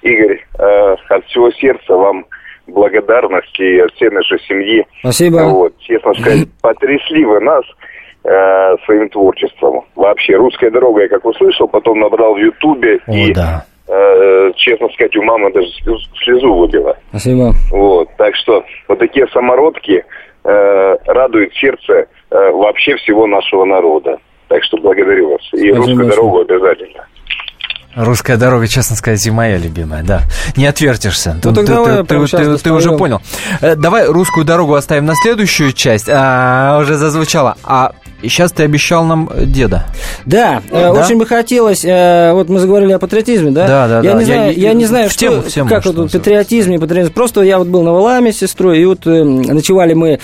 Игорь, 0.03 0.45
э, 0.59 0.95
от 1.09 1.25
всего 1.27 1.51
сердца 1.53 1.95
вам 1.95 2.25
благодарности 2.67 3.81
от 3.81 3.93
всей 3.95 4.11
нашей 4.11 4.39
семьи. 4.49 4.85
Спасибо. 5.01 5.37
Вот, 5.49 5.73
честно 5.81 6.15
сказать, 6.15 6.49
потрясли 6.63 7.25
вы 7.25 7.41
нас 7.41 7.65
э, 8.25 8.77
своим 8.85 9.09
творчеством. 9.09 9.85
Вообще, 9.97 10.37
русская 10.37 10.71
дорога, 10.71 11.03
я 11.03 11.09
как 11.09 11.25
услышал, 11.25 11.69
потом 11.69 12.01
набрал 12.01 12.35
в 12.35 12.39
Ютубе 12.39 13.01
и, 13.09 13.33
да. 13.33 13.65
э, 13.89 14.51
честно 14.57 14.89
сказать, 14.91 15.17
у 15.17 15.23
мамы 15.23 15.53
даже 15.53 15.67
слез- 15.83 16.09
слезу 16.25 16.55
выбила. 16.55 16.97
Спасибо. 17.11 17.53
Вот, 17.71 18.09
так 18.17 18.35
что 18.37 18.65
вот 18.89 18.99
такие 18.99 19.27
самородки 19.29 20.05
э, 20.45 20.97
радуют 21.07 21.53
сердце 21.55 22.07
э, 22.31 22.51
вообще 22.51 22.97
всего 22.97 23.27
нашего 23.27 23.65
народа. 23.65 24.19
Так 24.49 24.63
что 24.65 24.77
благодарю 24.77 25.31
вас. 25.33 25.41
И 25.55 25.57
Спасибо 25.57 25.77
русскую 25.77 25.97
большое. 25.97 26.17
дорогу 26.17 26.41
обязательно. 26.41 27.07
Русская 27.97 28.37
дорога, 28.37 28.67
честно 28.67 28.97
сказать, 28.97 29.25
и 29.27 29.31
моя 29.31 29.57
любимая, 29.57 30.03
да. 30.03 30.23
Не 30.57 30.67
отвертишься. 30.67 31.35
Ну, 31.43 31.53
Ты- 31.53 31.61
ты, 31.65 31.67
ты- 31.67 32.27
ты- 32.27 32.59
ты- 32.59 32.73
уже 32.73 32.97
понял. 32.97 33.23
Э, 33.61 33.77
Давай 33.77 34.07
русскую 34.07 34.45
дорогу 34.45 34.75
оставим 34.75 35.07
на 35.07 35.15
следующую 35.15 35.73
часть. 35.73 36.09
А, 36.09 36.79
уже 36.81 36.97
зазвучало. 36.97 37.57
А 37.63 37.93
сейчас 38.29 38.53
ты 38.53 38.63
обещал 38.65 39.05
нам 39.05 39.31
э, 39.33 39.45
деда. 39.47 39.87
Да, 40.27 40.63
э, 40.71 40.93
Да? 40.95 41.05
очень 41.05 41.19
бы 41.19 41.27
хотелось, 41.27 41.85
э, 41.85 42.33
вот 42.33 42.49
мы 42.49 42.59
заговорили 42.61 42.93
о 42.93 42.99
патриотизме, 42.99 43.51
да? 43.51 43.67
Да, 43.67 43.89
да, 43.89 44.01
я 44.03 44.13
да. 44.13 44.19
Не 44.19 44.25
знаю, 44.25 44.53
Я- 44.53 44.69
я, 44.69 44.73
не 44.75 44.87
знаю, 44.87 45.11
что, 45.11 45.19
тему, 45.21 45.43
тему, 45.43 45.69
как 45.69 45.85
вот 45.87 46.13
патриотизм 46.13 46.73
и 46.73 46.79
патриотизм. 46.79 47.13
Просто 47.15 47.43
я 47.43 47.59
вот 47.59 47.69
был 47.69 47.83
на 47.83 47.93
Валаме 47.93 48.33
с 48.33 48.39
сестрой, 48.39 48.81
и 48.81 48.85
вот 48.85 49.07
ночевали 49.07 49.95
мы 49.95 50.19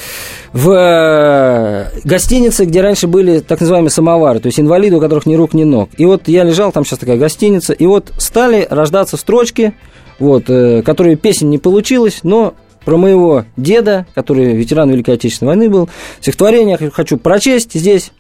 в 0.53 1.87
гостинице, 2.05 2.65
где 2.65 2.81
раньше 2.81 3.07
были 3.07 3.41
так 3.41 3.61
называемые 3.61 3.91
самовары, 3.91 4.41
то 4.41 4.47
есть 4.47 4.59
инвалиды, 4.61 4.97
у 4.97 5.01
которых 5.01 5.27
ни 5.27 5.35
рук, 5.35 5.55
ни 5.55 5.65
ног. 5.65 5.91
И 5.97 6.05
вот 6.05 6.29
я 6.29 6.45
лежал, 6.45 6.73
там 6.73 6.85
сейчас 6.85 6.99
такая 6.99 7.17
гостиница, 7.17 7.73
и 7.73 7.87
вот 7.87 8.13
стали 8.19 8.67
рождаться 8.69 9.17
строчки, 9.17 9.75
вот, 10.19 10.45
которые 10.47 11.17
песен 11.17 11.51
не 11.51 11.59
получилось, 11.59 12.21
но 12.23 12.55
про 12.85 12.97
моего 12.97 13.45
деда, 13.57 14.07
который 14.15 14.55
ветеран 14.55 14.91
Великой 14.91 15.15
Отечественной 15.15 15.57
войны 15.57 15.71
был, 15.71 15.89
стихотворение 16.21 16.77
хочу 16.91 17.19
прочесть 17.19 17.75
здесь. 17.75 18.13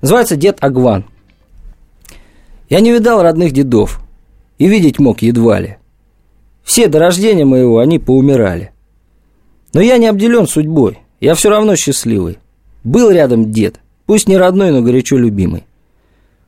Называется 0.00 0.36
«Дед 0.36 0.58
Агван». 0.60 1.04
Я 2.68 2.80
не 2.80 2.90
видал 2.90 3.22
родных 3.22 3.52
дедов, 3.52 4.00
и 4.58 4.66
видеть 4.66 4.98
мог 4.98 5.22
едва 5.22 5.60
ли. 5.60 5.76
Все 6.64 6.88
до 6.88 6.98
рождения 6.98 7.44
моего 7.44 7.78
они 7.78 7.98
поумирали. 7.98 8.72
Но 9.74 9.80
я 9.80 9.98
не 9.98 10.06
обделен 10.06 10.46
судьбой, 10.46 10.98
я 11.20 11.34
все 11.34 11.50
равно 11.50 11.76
счастливый. 11.76 12.38
Был 12.84 13.10
рядом 13.10 13.52
дед, 13.52 13.80
пусть 14.06 14.28
не 14.28 14.36
родной, 14.36 14.70
но 14.70 14.82
горячо 14.82 15.16
любимый. 15.16 15.64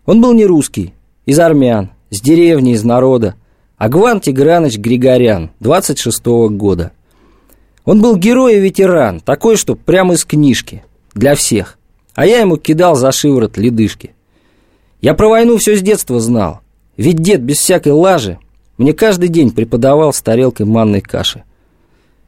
Он 0.06 0.20
был 0.20 0.32
не 0.32 0.46
русский, 0.46 0.92
из 1.26 1.38
армян, 1.38 1.90
с 2.10 2.20
деревни, 2.20 2.72
из 2.72 2.84
народа. 2.84 3.34
Агван 3.76 4.20
Тиграныч 4.20 4.78
Григорян, 4.78 5.50
26-го 5.60 6.48
года. 6.50 6.92
Он 7.84 8.00
был 8.00 8.16
герой 8.16 8.56
и 8.56 8.60
ветеран, 8.60 9.20
такой, 9.20 9.56
что 9.56 9.74
прямо 9.74 10.14
из 10.14 10.24
книжки, 10.24 10.84
для 11.14 11.34
всех. 11.34 11.78
А 12.14 12.26
я 12.26 12.40
ему 12.40 12.56
кидал 12.56 12.96
за 12.96 13.12
шиворот 13.12 13.56
ледышки. 13.56 14.14
Я 15.00 15.14
про 15.14 15.28
войну 15.28 15.58
все 15.58 15.76
с 15.76 15.82
детства 15.82 16.18
знал, 16.20 16.60
ведь 16.96 17.20
дед 17.20 17.42
без 17.42 17.58
всякой 17.58 17.92
лажи 17.92 18.38
мне 18.76 18.92
каждый 18.92 19.28
день 19.28 19.52
преподавал 19.52 20.12
с 20.12 20.20
тарелкой 20.20 20.66
манной 20.66 21.00
каши. 21.00 21.44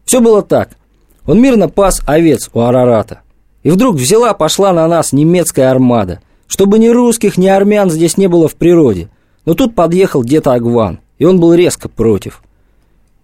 Все 0.04 0.20
было 0.20 0.42
так. 0.42 0.70
Он 1.26 1.40
мирно 1.40 1.68
пас 1.68 2.00
овец 2.07 2.48
у 2.52 2.61
Арарата. 2.61 3.20
И 3.64 3.70
вдруг 3.70 3.96
взяла, 3.96 4.33
пошла 4.33 4.72
на 4.72 4.87
нас 4.87 5.12
немецкая 5.12 5.70
армада. 5.70 6.20
Чтобы 6.46 6.78
ни 6.78 6.87
русских, 6.87 7.37
ни 7.37 7.48
армян 7.48 7.90
здесь 7.90 8.16
не 8.16 8.28
было 8.28 8.46
в 8.46 8.54
природе. 8.54 9.09
Но 9.44 9.54
тут 9.54 9.74
подъехал 9.74 10.22
дед 10.22 10.46
Агван, 10.46 11.00
и 11.18 11.24
он 11.24 11.40
был 11.40 11.52
резко 11.52 11.88
против. 11.88 12.42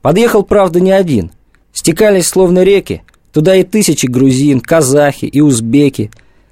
Подъехал, 0.00 0.42
правда, 0.42 0.80
не 0.80 0.90
один. 0.90 1.30
Стекались 1.72 2.28
словно 2.28 2.62
реки, 2.62 3.02
туда 3.32 3.56
и 3.56 3.64
тысячи 3.64 4.06
грузин, 4.06 4.60
казахи 4.60 5.24
и 5.24 5.40
узбеки. 5.40 6.10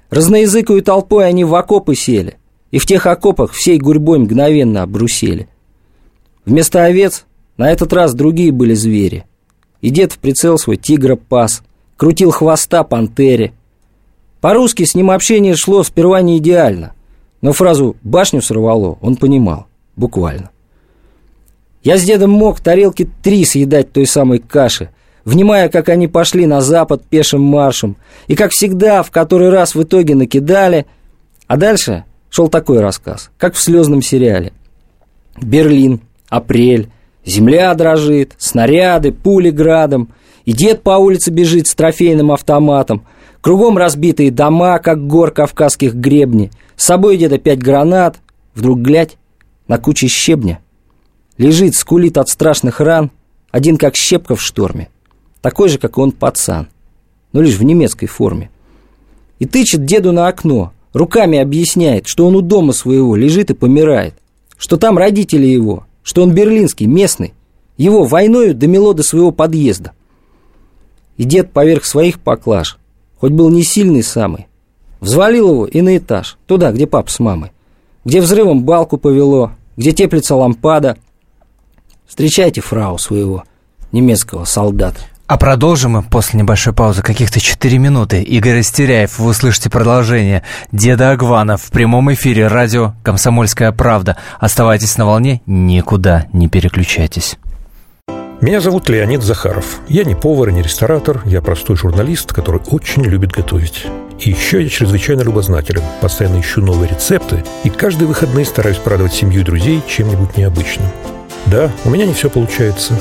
Разноязыкую 0.09 0.81
толпой 0.81 1.27
они 1.27 1.45
в 1.45 1.55
окопы 1.55 1.95
сели, 1.95 2.37
и 2.71 2.79
в 2.79 2.85
тех 2.85 3.05
окопах 3.05 3.53
всей 3.53 3.77
гурьбой 3.77 4.19
мгновенно 4.19 4.83
обрусели. 4.83 5.47
Вместо 6.45 6.83
овец 6.83 7.25
на 7.57 7.71
этот 7.71 7.93
раз 7.93 8.13
другие 8.13 8.51
были 8.51 8.73
звери. 8.73 9.25
И 9.81 9.89
дед 9.89 10.11
в 10.11 10.19
прицел 10.19 10.57
свой 10.57 10.77
тигра 10.77 11.15
пас, 11.15 11.63
крутил 11.97 12.31
хвоста 12.31 12.83
пантере. 12.83 13.53
По-русски 14.41 14.85
с 14.85 14.95
ним 14.95 15.11
общение 15.11 15.55
шло 15.55 15.83
сперва 15.83 16.21
не 16.21 16.39
идеально, 16.39 16.93
но 17.41 17.53
фразу 17.53 17.95
«башню 18.03 18.41
сорвало» 18.41 18.97
он 19.01 19.15
понимал, 19.15 19.67
буквально. 19.95 20.49
Я 21.83 21.97
с 21.97 22.03
дедом 22.03 22.31
мог 22.31 22.59
тарелки 22.59 23.09
три 23.23 23.45
съедать 23.45 23.91
той 23.91 24.05
самой 24.05 24.39
каши, 24.39 24.89
внимая, 25.25 25.69
как 25.69 25.89
они 25.89 26.07
пошли 26.07 26.45
на 26.45 26.61
запад 26.61 27.03
пешим 27.05 27.41
маршем, 27.41 27.97
и, 28.27 28.35
как 28.35 28.51
всегда, 28.51 29.03
в 29.03 29.11
который 29.11 29.49
раз 29.49 29.75
в 29.75 29.83
итоге 29.83 30.15
накидали, 30.15 30.85
а 31.47 31.57
дальше 31.57 32.05
шел 32.29 32.47
такой 32.47 32.79
рассказ, 32.79 33.29
как 33.37 33.55
в 33.55 33.59
слезном 33.59 34.01
сериале. 34.01 34.53
Берлин, 35.41 36.01
апрель, 36.29 36.89
земля 37.25 37.73
дрожит, 37.73 38.33
снаряды, 38.37 39.11
пули 39.11 39.49
градом, 39.49 40.09
и 40.45 40.53
дед 40.53 40.81
по 40.81 40.91
улице 40.91 41.31
бежит 41.31 41.67
с 41.67 41.75
трофейным 41.75 42.31
автоматом, 42.31 43.05
кругом 43.41 43.77
разбитые 43.77 44.31
дома, 44.31 44.79
как 44.79 45.05
гор 45.05 45.31
кавказских 45.31 45.93
гребней, 45.93 46.51
с 46.75 46.85
собой 46.85 47.17
деда 47.17 47.37
пять 47.37 47.59
гранат, 47.59 48.17
вдруг 48.55 48.79
глядь, 48.79 49.17
на 49.67 49.77
куче 49.77 50.07
щебня. 50.07 50.59
Лежит, 51.37 51.75
скулит 51.75 52.17
от 52.17 52.29
страшных 52.29 52.79
ран, 52.79 53.11
один 53.51 53.77
как 53.77 53.95
щепка 53.95 54.35
в 54.35 54.41
шторме, 54.41 54.89
такой 55.41 55.69
же, 55.69 55.77
как 55.77 55.97
и 55.97 56.01
он 56.01 56.11
пацан, 56.11 56.67
но 57.33 57.41
лишь 57.41 57.57
в 57.57 57.63
немецкой 57.63 58.07
форме. 58.07 58.49
И 59.39 59.45
тычет 59.45 59.85
деду 59.85 60.11
на 60.11 60.27
окно, 60.27 60.71
руками 60.93 61.39
объясняет, 61.39 62.07
что 62.07 62.27
он 62.27 62.35
у 62.35 62.41
дома 62.41 62.73
своего 62.73 63.15
лежит 63.15 63.49
и 63.49 63.55
помирает, 63.55 64.13
что 64.57 64.77
там 64.77 64.97
родители 64.97 65.45
его, 65.45 65.85
что 66.03 66.23
он 66.23 66.33
берлинский, 66.33 66.85
местный, 66.85 67.33
его 67.77 68.03
войною 68.03 68.53
домело 68.53 68.93
до 68.93 69.03
своего 69.03 69.31
подъезда. 69.31 69.93
И 71.17 71.23
дед 71.23 71.51
поверх 71.51 71.85
своих 71.85 72.19
поклаж, 72.19 72.77
хоть 73.17 73.31
был 73.31 73.49
не 73.49 73.63
сильный 73.63 74.03
самый, 74.03 74.47
взвалил 74.99 75.49
его 75.49 75.65
и 75.65 75.81
на 75.81 75.97
этаж, 75.97 76.37
туда, 76.45 76.71
где 76.71 76.87
пап 76.87 77.09
с 77.09 77.19
мамой, 77.19 77.51
где 78.05 78.21
взрывом 78.21 78.63
балку 78.63 78.97
повело, 78.97 79.51
где 79.77 79.91
теплится 79.91 80.35
лампада. 80.35 80.97
Встречайте 82.07 82.61
фрау 82.61 82.97
своего 82.97 83.43
немецкого 83.91 84.45
солдата. 84.45 85.01
А 85.31 85.37
продолжим 85.37 85.91
мы 85.91 86.03
после 86.03 86.41
небольшой 86.41 86.73
паузы, 86.73 87.01
каких-то 87.01 87.39
4 87.39 87.77
минуты. 87.77 88.21
Игорь 88.21 88.57
Растеряев, 88.57 89.17
вы 89.17 89.29
услышите 89.29 89.69
продолжение. 89.69 90.43
Деда 90.73 91.11
Агвана 91.11 91.55
в 91.55 91.71
прямом 91.71 92.11
эфире 92.13 92.47
радио 92.47 92.95
«Комсомольская 93.01 93.71
правда». 93.71 94.17
Оставайтесь 94.41 94.97
на 94.97 95.05
волне, 95.05 95.41
никуда 95.45 96.25
не 96.33 96.49
переключайтесь. 96.49 97.37
Меня 98.41 98.59
зовут 98.59 98.89
Леонид 98.89 99.23
Захаров. 99.23 99.79
Я 99.87 100.03
не 100.03 100.15
повар 100.15 100.49
и 100.49 100.51
не 100.51 100.63
ресторатор, 100.63 101.21
я 101.23 101.41
простой 101.41 101.77
журналист, 101.77 102.33
который 102.33 102.59
очень 102.67 103.05
любит 103.05 103.31
готовить. 103.31 103.87
И 104.19 104.31
еще 104.31 104.61
я 104.61 104.67
чрезвычайно 104.67 105.21
любознателен, 105.21 105.83
постоянно 106.01 106.41
ищу 106.41 106.59
новые 106.59 106.89
рецепты 106.89 107.41
и 107.63 107.69
каждые 107.69 108.09
выходные 108.09 108.43
стараюсь 108.43 108.79
порадовать 108.79 109.13
семью 109.13 109.43
и 109.43 109.45
друзей 109.45 109.81
чем-нибудь 109.87 110.35
необычным. 110.35 110.87
Да, 111.45 111.71
у 111.85 111.89
меня 111.89 112.05
не 112.05 112.13
все 112.13 112.29
получается, 112.29 112.99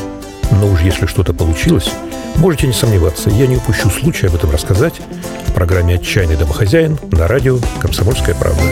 но 0.50 0.68
уж 0.68 0.80
если 0.80 1.06
что-то 1.06 1.32
получилось, 1.32 1.90
можете 2.36 2.66
не 2.66 2.72
сомневаться, 2.72 3.30
я 3.30 3.46
не 3.46 3.56
упущу 3.56 3.90
случая 3.90 4.28
об 4.28 4.34
этом 4.34 4.50
рассказать 4.50 5.00
в 5.46 5.52
программе 5.52 5.96
«Отчаянный 5.96 6.36
домохозяин» 6.36 6.98
на 7.12 7.28
радио 7.28 7.58
«Комсомольская 7.80 8.34
правда». 8.34 8.62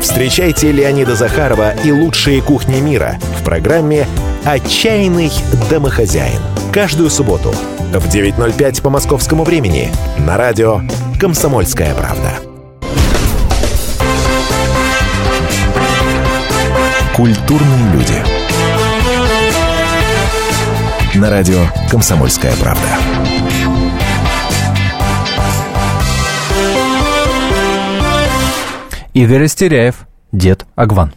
Встречайте 0.00 0.72
Леонида 0.72 1.14
Захарова 1.14 1.74
и 1.84 1.92
лучшие 1.92 2.40
кухни 2.42 2.80
мира 2.80 3.18
в 3.38 3.44
программе 3.44 4.06
«Отчаянный 4.44 5.30
домохозяин». 5.68 6.40
Каждую 6.72 7.10
субботу 7.10 7.50
в 7.92 8.06
9.05 8.06 8.82
по 8.82 8.90
московскому 8.90 9.44
времени 9.44 9.90
на 10.18 10.36
радио 10.36 10.80
«Комсомольская 11.18 11.94
правда». 11.94 12.32
Культурные 17.14 17.92
люди. 17.92 18.39
На 21.20 21.28
радио 21.28 21.58
«Комсомольская 21.90 22.54
правда». 22.56 22.80
Игорь 29.12 29.42
Растеряев, 29.42 30.06
дед 30.32 30.64
Агван. 30.76 31.12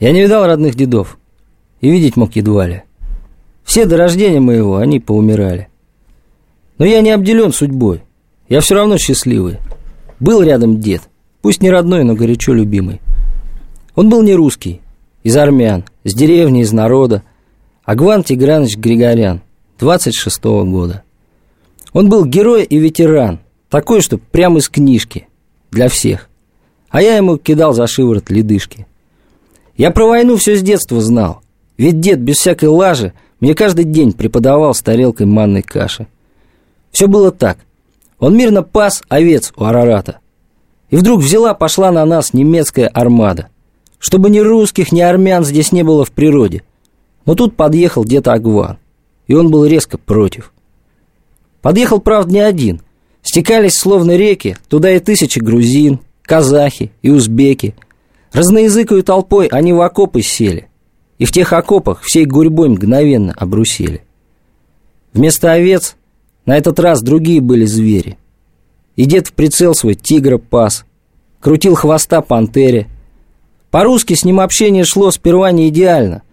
Я 0.00 0.12
не 0.12 0.20
видал 0.20 0.44
родных 0.44 0.74
дедов, 0.74 1.16
и 1.80 1.90
видеть 1.90 2.18
мог 2.18 2.36
едва 2.36 2.66
ли. 2.66 2.82
Все 3.64 3.86
до 3.86 3.96
рождения 3.96 4.38
моего 4.38 4.76
они 4.76 5.00
поумирали. 5.00 5.68
Но 6.76 6.84
я 6.84 7.00
не 7.00 7.10
обделен 7.10 7.54
судьбой, 7.54 8.02
я 8.50 8.60
все 8.60 8.74
равно 8.74 8.98
счастливый. 8.98 9.60
Был 10.18 10.42
рядом 10.42 10.78
дед, 10.78 11.00
пусть 11.40 11.62
не 11.62 11.70
родной, 11.70 12.04
но 12.04 12.14
горячо 12.14 12.52
любимый. 12.52 13.00
Он 13.94 14.10
был 14.10 14.22
не 14.22 14.34
русский, 14.34 14.82
из 15.22 15.38
армян, 15.38 15.84
с 16.04 16.12
деревни, 16.12 16.60
из 16.60 16.72
народа. 16.72 17.22
Агван 17.84 18.22
Тигранович 18.22 18.76
Григорян, 18.76 19.40
26-го 19.78 20.64
года. 20.64 21.02
Он 21.92 22.08
был 22.08 22.24
герой 22.24 22.64
и 22.64 22.78
ветеран, 22.78 23.40
такой, 23.68 24.02
что 24.02 24.18
прямо 24.18 24.58
из 24.58 24.68
книжки, 24.68 25.28
для 25.70 25.88
всех. 25.88 26.28
А 26.90 27.00
я 27.00 27.16
ему 27.16 27.38
кидал 27.38 27.72
за 27.72 27.86
шиворот 27.86 28.30
ледышки. 28.30 28.86
Я 29.76 29.90
про 29.90 30.06
войну 30.06 30.36
все 30.36 30.56
с 30.56 30.62
детства 30.62 31.00
знал, 31.00 31.40
ведь 31.78 32.00
дед 32.00 32.20
без 32.20 32.36
всякой 32.36 32.68
лажи 32.68 33.14
мне 33.40 33.54
каждый 33.54 33.86
день 33.86 34.12
преподавал 34.12 34.74
с 34.74 34.82
тарелкой 34.82 35.26
манной 35.26 35.62
каши. 35.62 36.06
Все 36.92 37.06
было 37.06 37.30
так. 37.30 37.58
Он 38.18 38.36
мирно 38.36 38.62
пас 38.62 39.02
овец 39.08 39.52
у 39.56 39.64
Арарата. 39.64 40.18
И 40.90 40.96
вдруг 40.96 41.20
взяла, 41.22 41.54
пошла 41.54 41.90
на 41.90 42.04
нас 42.04 42.34
немецкая 42.34 42.88
армада. 42.88 43.48
Чтобы 43.98 44.28
ни 44.28 44.40
русских, 44.40 44.92
ни 44.92 45.00
армян 45.00 45.44
здесь 45.44 45.72
не 45.72 45.82
было 45.82 46.04
в 46.04 46.10
природе. 46.10 46.62
Но 47.30 47.36
тут 47.36 47.54
подъехал 47.54 48.02
где-то 48.02 48.32
Агван. 48.32 48.78
И 49.28 49.34
он 49.34 49.52
был 49.52 49.64
резко 49.64 49.98
против. 49.98 50.52
Подъехал, 51.62 52.00
правда, 52.00 52.32
не 52.32 52.40
один. 52.40 52.82
Стекались 53.22 53.74
словно 53.74 54.16
реки, 54.16 54.56
туда 54.68 54.90
и 54.90 54.98
тысячи 54.98 55.38
грузин, 55.38 56.00
казахи 56.22 56.90
и 57.02 57.10
узбеки. 57.10 57.76
Разноязыкой 58.32 59.02
толпой 59.02 59.46
они 59.46 59.72
в 59.72 59.80
окопы 59.80 60.22
сели. 60.22 60.66
И 61.18 61.24
в 61.24 61.30
тех 61.30 61.52
окопах 61.52 62.00
всей 62.02 62.24
гурьбой 62.24 62.68
мгновенно 62.68 63.32
обрусели. 63.36 64.02
Вместо 65.12 65.52
овец 65.52 65.94
на 66.46 66.56
этот 66.56 66.80
раз 66.80 67.00
другие 67.00 67.40
были 67.40 67.64
звери. 67.64 68.18
И 68.96 69.04
дед 69.04 69.28
в 69.28 69.34
прицел 69.34 69.76
свой 69.76 69.94
тигра 69.94 70.38
пас, 70.38 70.84
крутил 71.38 71.76
хвоста 71.76 72.22
пантере. 72.22 72.88
По-русски 73.70 74.14
с 74.14 74.24
ним 74.24 74.40
общение 74.40 74.82
шло 74.82 75.12
сперва 75.12 75.52
не 75.52 75.68
идеально, 75.68 76.24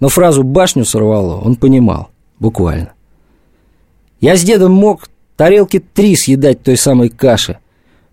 но 0.00 0.08
фразу 0.08 0.42
«башню 0.42 0.84
сорвало» 0.84 1.40
он 1.40 1.56
понимал, 1.56 2.10
буквально. 2.38 2.92
Я 4.20 4.36
с 4.36 4.42
дедом 4.42 4.72
мог 4.72 5.08
тарелки 5.36 5.78
три 5.78 6.16
съедать 6.16 6.62
той 6.62 6.76
самой 6.76 7.08
каши, 7.08 7.58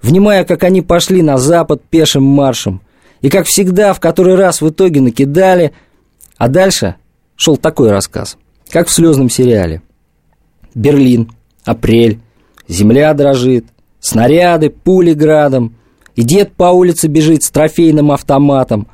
внимая, 0.02 0.43
как 0.43 0.63
они 0.63 0.82
пошли 0.82 1.22
на 1.22 1.38
запад 1.38 1.82
пешим 1.84 2.24
маршем, 2.24 2.82
и, 3.22 3.30
как 3.30 3.48
всегда, 3.48 3.93
в 3.93 4.00
который 4.00 4.36
раз 4.36 4.62
в 4.62 4.69
итоге 4.69 5.02
накидали– 5.02 5.72
а 6.38 6.50
дальше 6.50 6.96
шел 7.38 7.56
такой 7.56 7.89
рассказ, 7.89 8.38
как 8.69 8.88
в 8.88 8.91
слезном 8.91 9.30
сериале. 9.30 9.82
Берлин, 10.76 11.32
апрель, 11.63 12.19
земля 12.67 13.13
дрожит, 13.13 13.65
снаряды, 14.02 14.69
пули 14.69 15.13
градом, 15.13 15.76
и 16.15 16.24
дед 16.24 16.54
по 16.54 16.65
улице 16.65 17.08
бежит 17.08 17.43
с 17.43 17.50
трофейным 17.50 18.12
автоматом. 18.12 18.88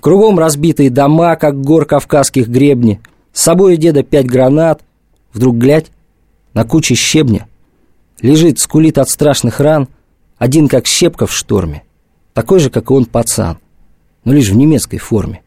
Кругом 0.00 0.38
разбитые 0.38 0.90
дома, 0.90 1.36
как 1.36 1.60
гор 1.60 1.84
кавказских 1.84 2.48
гребни. 2.48 3.00
С 3.32 3.42
собой 3.42 3.74
у 3.74 3.76
деда 3.76 4.02
пять 4.02 4.26
гранат. 4.26 4.82
Вдруг 5.32 5.56
глядь, 5.56 5.90
на 6.54 6.64
куче 6.64 6.94
щебня. 6.94 7.46
Лежит, 8.20 8.58
скулит 8.58 8.98
от 8.98 9.08
страшных 9.08 9.60
ран, 9.60 9.88
один 10.38 10.68
как 10.68 10.86
щепка 10.86 11.26
в 11.26 11.32
шторме. 11.32 11.84
Такой 12.34 12.58
же, 12.58 12.70
как 12.70 12.90
и 12.90 12.94
он 12.94 13.04
пацан, 13.04 13.58
но 14.24 14.32
лишь 14.32 14.50
в 14.50 14.56
немецкой 14.56 14.98
форме 14.98 15.42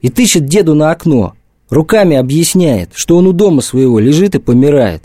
и 0.00 0.08
тычет 0.08 0.46
деду 0.46 0.74
на 0.74 0.90
окно, 0.90 1.34
руками 1.68 2.16
объясняет, 2.16 2.90
что 2.94 3.16
он 3.16 3.26
у 3.26 3.32
дома 3.32 3.60
своего 3.60 3.98
лежит 3.98 4.34
и 4.34 4.38
помирает, 4.38 5.02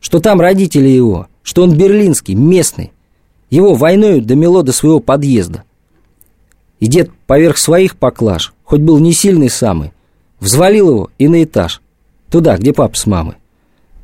что 0.00 0.20
там 0.20 0.40
родители 0.40 0.88
его, 0.88 1.26
что 1.42 1.62
он 1.62 1.76
берлинский, 1.76 2.34
местный, 2.34 2.92
его 3.50 3.74
войною 3.74 4.22
домело 4.22 4.62
до 4.62 4.72
своего 4.72 5.00
подъезда. 5.00 5.64
И 6.80 6.86
дед 6.86 7.10
поверх 7.26 7.58
своих 7.58 7.96
поклаж, 7.96 8.52
хоть 8.64 8.80
был 8.80 8.98
не 8.98 9.12
сильный 9.12 9.50
самый, 9.50 9.92
взвалил 10.40 10.88
его 10.88 11.10
и 11.18 11.28
на 11.28 11.44
этаж, 11.44 11.82
туда, 12.30 12.56
где 12.56 12.72
пап 12.72 12.96
с 12.96 13.06
мамой, 13.06 13.36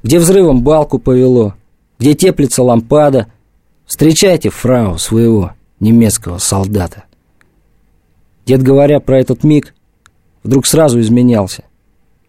где 0.02 0.18
взрывом 0.18 0.62
балку 0.62 0.98
повело, 0.98 1.54
где 1.98 2.14
теплится 2.14 2.62
лампада. 2.62 3.26
Встречайте 3.86 4.50
фрау 4.50 4.98
своего 4.98 5.52
немецкого 5.80 6.38
солдата. 6.38 7.04
Дед, 8.44 8.62
говоря 8.62 9.00
про 9.00 9.20
этот 9.20 9.42
миг, 9.42 9.74
вдруг 10.42 10.66
сразу 10.66 11.00
изменялся. 11.00 11.64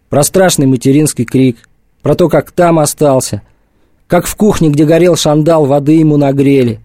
Про 0.08 0.22
страшный 0.22 0.66
материнский 0.66 1.24
крик, 1.24 1.68
про 2.02 2.14
то, 2.14 2.28
как 2.28 2.50
там 2.52 2.78
остался, 2.78 3.42
как 4.06 4.26
в 4.26 4.34
кухне, 4.36 4.70
где 4.70 4.84
горел 4.84 5.16
шандал, 5.16 5.66
воды 5.66 5.92
ему 5.92 6.16
нагрели, 6.16 6.80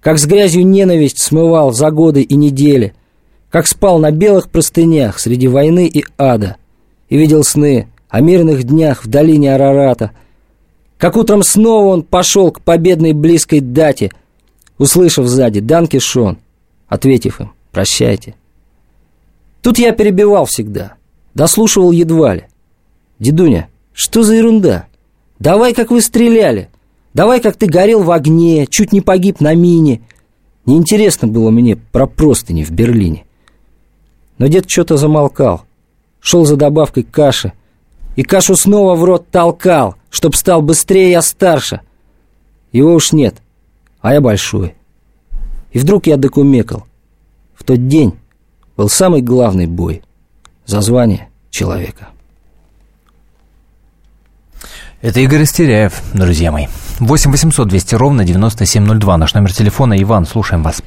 как 0.00 0.18
с 0.18 0.26
грязью 0.26 0.64
ненависть 0.64 1.18
смывал 1.18 1.72
за 1.72 1.90
годы 1.90 2.22
и 2.22 2.36
недели, 2.36 2.94
как 3.50 3.66
спал 3.66 3.98
на 3.98 4.10
белых 4.10 4.50
простынях 4.50 5.18
среди 5.18 5.48
войны 5.48 5.86
и 5.86 6.04
ада 6.18 6.56
и 7.08 7.16
видел 7.16 7.44
сны 7.44 7.88
о 8.08 8.20
мирных 8.20 8.64
днях 8.64 9.04
в 9.04 9.08
долине 9.08 9.54
Арарата, 9.54 10.12
как 10.98 11.16
утром 11.16 11.42
снова 11.42 11.86
он 11.86 12.02
пошел 12.02 12.50
к 12.50 12.60
победной 12.60 13.12
близкой 13.12 13.60
дате, 13.60 14.10
услышав 14.78 15.26
сзади 15.26 15.60
«Данки 15.60 15.98
Шон», 15.98 16.38
ответив 16.88 17.40
им 17.40 17.52
«Прощайте». 17.72 18.34
Тут 19.62 19.78
я 19.78 19.92
перебивал 19.92 20.46
всегда, 20.46 20.94
дослушивал 21.34 21.92
едва 21.92 22.34
ли. 22.34 22.44
«Дедуня, 23.18 23.68
что 23.92 24.22
за 24.22 24.34
ерунда? 24.34 24.86
Давай, 25.38 25.74
как 25.74 25.90
вы 25.90 26.00
стреляли. 26.00 26.68
Давай, 27.14 27.40
как 27.40 27.56
ты 27.56 27.66
горел 27.66 28.02
в 28.02 28.10
огне, 28.10 28.66
чуть 28.66 28.92
не 28.92 29.00
погиб 29.00 29.40
на 29.40 29.54
мине. 29.54 30.02
Неинтересно 30.66 31.26
было 31.26 31.50
мне 31.50 31.76
про 31.76 32.06
простыни 32.06 32.64
в 32.64 32.70
Берлине». 32.70 33.24
Но 34.38 34.46
дед 34.46 34.70
что-то 34.70 34.96
замолкал, 34.96 35.62
шел 36.20 36.44
за 36.44 36.56
добавкой 36.56 37.02
каши, 37.02 37.52
и 38.16 38.22
кашу 38.22 38.56
снова 38.56 38.94
в 38.94 39.04
рот 39.04 39.28
толкал, 39.30 39.96
чтоб 40.10 40.34
стал 40.34 40.62
быстрее 40.62 41.10
я 41.10 41.22
старше. 41.22 41.80
Его 42.72 42.94
уж 42.94 43.12
нет, 43.12 43.36
а 44.00 44.14
я 44.14 44.20
большой. 44.20 44.74
И 45.72 45.78
вдруг 45.78 46.06
я 46.06 46.16
докумекал. 46.16 46.86
В 47.54 47.64
тот 47.64 47.88
день 47.88 48.14
был 48.76 48.88
самый 48.88 49.22
главный 49.22 49.66
бой 49.66 50.02
за 50.66 50.80
звание 50.80 51.28
человека. 51.50 52.08
Это 55.00 55.20
Игорь 55.20 55.44
Истеряев, 55.44 56.02
друзья 56.12 56.50
мои. 56.50 56.66
8 56.98 57.30
800 57.30 57.68
200 57.68 57.94
ровно 57.94 58.24
9702. 58.24 59.16
Наш 59.16 59.34
номер 59.34 59.52
телефона. 59.52 60.00
Иван, 60.02 60.26
слушаем 60.26 60.64
вас. 60.64 60.82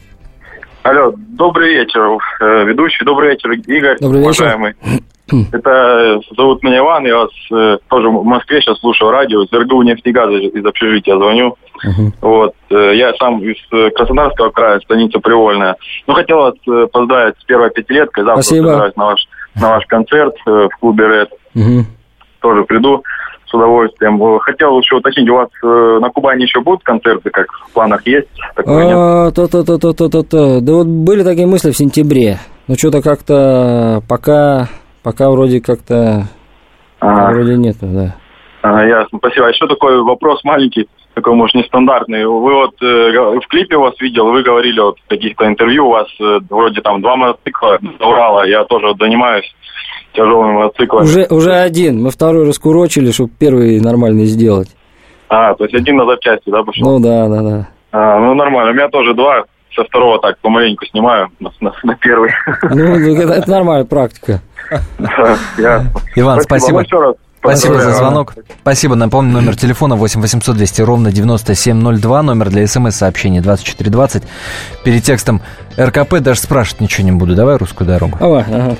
Алло, 0.84 1.14
добрый 1.16 1.76
вечер, 1.76 2.18
э, 2.40 2.64
ведущий. 2.66 3.06
Добрый 3.06 3.32
вечер, 3.32 3.52
Игорь. 3.52 3.98
Добрый 4.00 4.22
вечер. 4.22 4.44
Уважаемый. 4.44 4.76
Это 5.52 5.70
э, 5.70 6.20
зовут 6.36 6.64
меня 6.64 6.80
Иван, 6.80 7.06
я 7.06 7.20
вас 7.20 7.30
э, 7.54 7.78
тоже 7.88 8.10
в 8.10 8.24
Москве 8.26 8.62
сейчас 8.62 8.80
слушаю 8.80 9.12
радио, 9.12 9.44
из 9.44 9.54
РГУ 9.54 9.84
нефтегаза 9.84 10.34
из 10.34 10.66
общежития 10.66 11.16
звоню. 11.16 11.56
Мгм. 11.84 12.14
Вот, 12.20 12.56
э, 12.72 12.96
я 12.96 13.14
сам 13.14 13.42
из 13.44 13.58
э, 13.72 13.92
Краснодарского 13.92 14.50
края, 14.50 14.80
станица 14.80 15.20
Привольная. 15.20 15.76
Ну, 16.08 16.16
хотел 16.16 16.38
вас 16.38 16.56
э, 16.68 16.88
поздравить 16.92 17.36
с 17.40 17.44
первой 17.44 17.70
пятилеткой. 17.70 18.24
Завтра 18.24 18.42
Спасибо. 18.42 18.68
собираюсь 18.68 18.96
на 18.96 19.06
ваш, 19.06 19.28
на 19.56 19.70
ваш 19.70 19.86
концерт 19.86 20.36
э, 20.48 20.50
в 20.50 20.80
клубе 20.80 21.08
Ред. 21.08 21.30
Мгм. 21.54 21.86
Тоже 22.42 22.64
приду 22.64 23.04
с 23.52 23.54
удовольствием. 23.54 24.22
Э, 24.24 24.40
Хотел 24.40 24.80
еще 24.80 24.96
уточнить, 24.96 25.30
у 25.30 25.36
вас 25.36 25.50
э, 25.64 26.00
на 26.02 26.10
Кубани 26.10 26.44
еще 26.44 26.62
будут 26.62 26.84
концерты, 26.84 27.30
как 27.30 27.48
в 27.52 27.74
планах 27.74 28.06
есть? 28.08 28.28
Нет? 28.58 28.68
А, 28.68 29.32
то-то-то-то-то-то. 29.32 30.62
Да 30.62 30.74
вот 30.74 30.88
были 30.88 31.24
такие 31.24 31.48
мысли 31.48 31.72
в 31.72 31.78
сентябре. 31.78 32.38
Но 32.68 32.76
что-то 32.76 33.02
как-то 33.02 34.02
пока, 34.08 34.70
пока 35.04 35.30
вроде 35.30 35.62
как-то 35.62 36.24
Ага. 37.00 37.34
вроде 37.34 37.58
нету, 37.58 37.86
да. 37.88 38.16
А, 38.62 38.86
ясно, 38.86 39.18
спасибо. 39.18 39.48
А 39.48 39.50
еще 39.50 39.68
такой 39.68 40.02
вопрос 40.04 40.44
маленький, 40.44 40.88
такой, 41.16 41.34
может, 41.34 41.56
нестандартный. 41.56 42.26
Вы 42.26 42.54
вот 42.54 42.76
э, 42.82 43.40
в 43.40 43.48
клипе 43.48 43.76
вас 43.78 44.00
видел, 44.00 44.28
вы 44.32 44.44
говорили 44.44 44.80
вот 44.80 45.00
в 45.00 45.10
каких-то 45.10 45.48
интервью, 45.48 45.88
у 45.88 45.92
вас 45.92 46.08
э, 46.20 46.40
вроде 46.50 46.82
там 46.82 47.02
два 47.02 47.16
мотоцикла 47.16 47.80
Урала, 48.00 48.46
я 48.46 48.64
тоже 48.66 48.94
занимаюсь 49.00 49.52
тяжелыми 50.14 50.54
мотоциклами. 50.54 51.04
Уже, 51.04 51.28
уже 51.30 51.54
один. 51.54 52.02
Мы 52.02 52.12
второй 52.12 52.48
раскурочили, 52.48 53.12
чтобы 53.12 53.32
первый 53.38 53.80
нормальный 53.80 54.26
сделать. 54.26 54.70
А, 55.30 55.54
то 55.56 55.64
есть 55.64 55.76
один 55.76 55.98
на 55.98 56.06
запчасти, 56.06 56.50
да, 56.50 56.64
пошел? 56.64 56.84
Ну 56.84 57.00
да, 57.00 57.28
да, 57.28 57.42
да. 57.42 57.68
А, 57.92 58.20
ну, 58.20 58.34
нормально. 58.34 58.72
У 58.72 58.74
меня 58.74 58.90
тоже 58.90 59.14
два, 59.14 59.44
со 59.76 59.84
второго 59.86 60.20
так 60.20 60.38
помаленьку 60.40 60.86
снимаю 60.86 61.30
на, 61.40 61.52
на- 61.62 61.74
на 61.84 61.96
первый. 61.96 62.32
Ну, 62.70 62.96
это, 63.18 63.34
это 63.34 63.50
нормальная 63.50 63.86
практика. 63.86 64.42
Иван, 66.16 66.42
спасибо. 66.42 66.82
Еще 66.82 67.00
раз 67.00 67.16
Спасибо 67.40 67.80
за 67.80 67.92
звонок. 67.94 68.36
Спасибо. 68.62 68.94
Напомню, 68.96 69.34
номер 69.34 69.56
телефона 69.56 69.96
8 69.96 70.22
800 70.22 70.56
200 70.56 70.82
ровно 70.84 71.12
9702. 71.12 72.22
Номер 72.22 72.50
для 72.50 72.68
смс-сообщений 72.68 73.40
2420. 73.40 74.24
Перед 74.84 75.04
текстом 75.04 75.42
РКП 75.80 76.20
даже 76.20 76.40
спрашивать 76.40 76.82
ничего 76.82 77.04
не 77.06 77.12
буду. 77.14 77.34
Давай 77.36 77.58
русскую 77.58 77.88
дорогу. 77.88 78.18
Давай, 78.20 78.44
ага. 78.44 78.76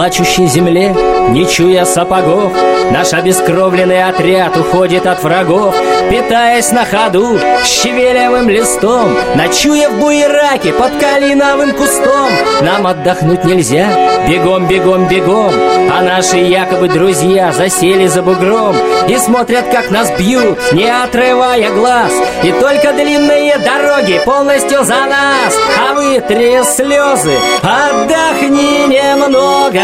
Плачущей 0.00 0.46
земле, 0.46 0.96
не 1.28 1.44
чуя 1.44 1.84
сапогов, 1.84 2.54
Наш 2.90 3.12
обескровленный 3.12 4.02
отряд 4.02 4.56
уходит 4.56 5.06
от 5.06 5.22
врагов, 5.22 5.74
Питаясь 6.08 6.70
на 6.72 6.84
ходу 6.84 7.38
щавелевым 7.64 8.48
листом, 8.48 9.16
Ночуя 9.34 9.90
в 9.90 9.98
буераке 9.98 10.72
под 10.72 10.96
калиновым 10.98 11.72
кустом. 11.72 12.30
Нам 12.62 12.86
отдохнуть 12.86 13.44
нельзя, 13.44 13.86
бегом, 14.28 14.66
бегом, 14.66 15.06
бегом, 15.08 15.52
А 15.92 16.02
наши 16.02 16.38
якобы 16.38 16.88
друзья 16.88 17.52
засели 17.52 18.06
за 18.06 18.22
бугром 18.22 18.76
И 19.08 19.16
смотрят, 19.18 19.66
как 19.72 19.90
нас 19.90 20.10
бьют, 20.18 20.72
не 20.72 20.88
отрывая 20.88 21.70
глаз, 21.70 22.12
И 22.42 22.52
только 22.52 22.92
длинные 22.92 23.58
дороги 23.58 24.20
полностью 24.24 24.84
за 24.84 25.06
нас, 25.06 25.54
А 25.78 25.94
вытри 25.94 26.62
слезы, 26.64 27.38
отдохни 27.62 28.86
немного, 28.88 29.82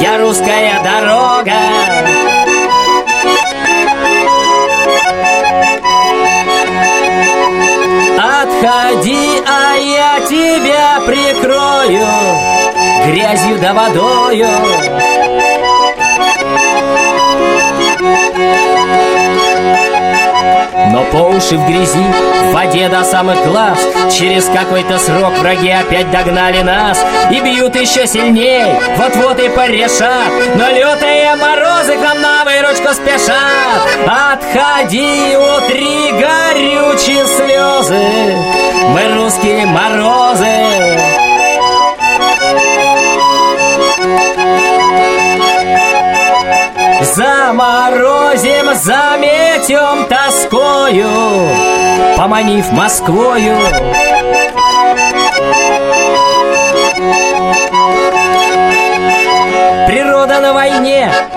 Я 0.00 0.18
русская 0.18 0.80
дорога. 0.82 1.52
Отходи, 8.62 9.42
а 9.44 9.74
я 9.74 10.20
тебя 10.20 11.00
прикрою 11.04 12.06
Грязью 13.06 13.58
да 13.58 13.74
водою 13.74 14.46
Но 20.92 21.04
по 21.04 21.28
уши 21.34 21.56
в 21.56 21.66
грязи, 21.66 22.04
в 22.50 22.52
воде 22.52 22.88
до 22.88 23.02
самых 23.02 23.42
глаз. 23.46 23.78
Через 24.12 24.44
какой-то 24.44 24.98
срок 24.98 25.32
враги 25.38 25.70
опять 25.70 26.10
догнали 26.10 26.60
нас 26.60 26.98
И 27.30 27.40
бьют 27.40 27.74
еще 27.76 28.06
сильней, 28.06 28.74
вот-вот 28.96 29.40
и 29.40 29.48
порешат 29.48 30.30
Но 30.54 30.68
лютые 30.68 31.34
морозы 31.36 31.94
к 31.96 32.02
нам 32.02 32.20
на 32.20 32.44
выручку 32.44 32.92
спешат. 32.92 33.82
Отходи, 34.06 35.34
утри 35.34 36.12
горючие 36.12 37.24
слезы 37.24 38.36
Мы 38.90 39.14
русские 39.14 39.64
морозы 39.64 41.22
Заморозим, 47.14 48.74
заметем 48.74 50.06
тоскою 50.08 51.08
Поманив 52.16 52.72
Москвою 52.72 53.56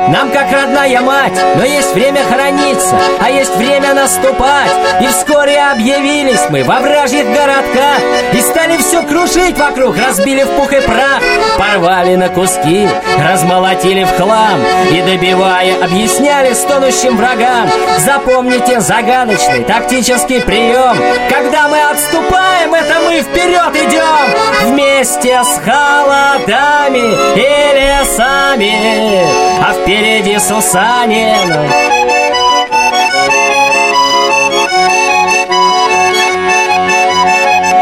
нам 0.10 0.30
как 0.32 0.52
родная 0.52 1.02
мать 1.02 1.40
Но 1.56 1.64
есть 1.64 1.94
время 1.94 2.22
храниться, 2.24 2.96
а 3.22 3.30
есть 3.30 3.56
время 3.56 3.94
наступать. 3.94 4.72
И 5.02 5.08
вскоре 5.08 5.60
объявились 5.62 6.42
мы 6.50 6.64
во 6.64 6.80
вражьих 6.80 7.26
городках 7.26 8.00
И 8.34 8.40
стали 8.42 8.78
все 8.78 9.04
крушить 9.04 9.58
вокруг, 9.58 9.98
разбили 9.98 10.44
в 10.44 10.50
пух 10.52 10.72
и 10.74 10.82
прах. 10.82 11.22
Порвали 11.58 12.16
на 12.16 12.30
куски, 12.30 12.88
размолотили 13.18 14.04
в 14.04 14.16
хлам 14.16 14.60
И 14.92 15.02
добивая, 15.02 15.84
объясняли 15.84 16.54
стонущим 16.54 17.18
врагам. 17.18 17.70
Запомните 18.00 18.80
загадочный 18.82 19.64
тактический 19.64 20.42
прием 20.42 20.98
Когда 21.30 21.68
мы 21.68 21.82
отступаем, 21.82 22.74
это 22.74 23.00
мы 23.06 23.22
вперед 23.22 23.76
идем 23.76 24.72
Вместе 24.72 25.42
с 25.44 25.60
холодами 25.64 27.16
и 27.36 27.76
лесами. 27.76 29.24
А 29.62 29.74
впереди 29.96 30.38
Сусанин 30.40 31.70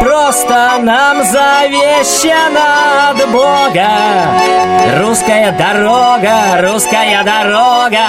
Просто 0.00 0.78
нам 0.82 1.24
завещано 1.24 3.10
от 3.10 3.30
Бога. 3.30 3.88
Русская 5.00 5.50
дорога, 5.52 6.60
русская 6.60 7.24
дорога 7.24 8.04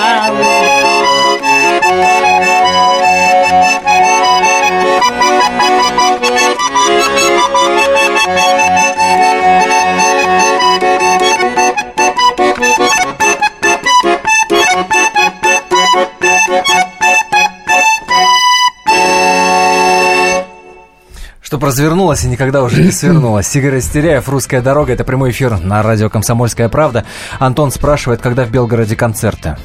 Чтоб 21.55 21.63
развернулась 21.63 22.21
и 22.25 22.27
никогда 22.27 22.63
уже 22.63 22.83
не 22.83 22.91
свернулась. 22.91 23.55
Игорь 23.55 23.75
Растеряев, 23.75 24.27
«Русская 24.27 24.61
дорога». 24.61 24.91
Это 24.91 25.05
прямой 25.05 25.31
эфир 25.31 25.57
на 25.57 25.81
радио 25.81 26.09
«Комсомольская 26.09 26.67
правда». 26.67 27.05
Антон 27.39 27.71
спрашивает, 27.71 28.19
когда 28.19 28.43
в 28.43 28.51
Белгороде 28.51 28.97
концерты. 28.97 29.55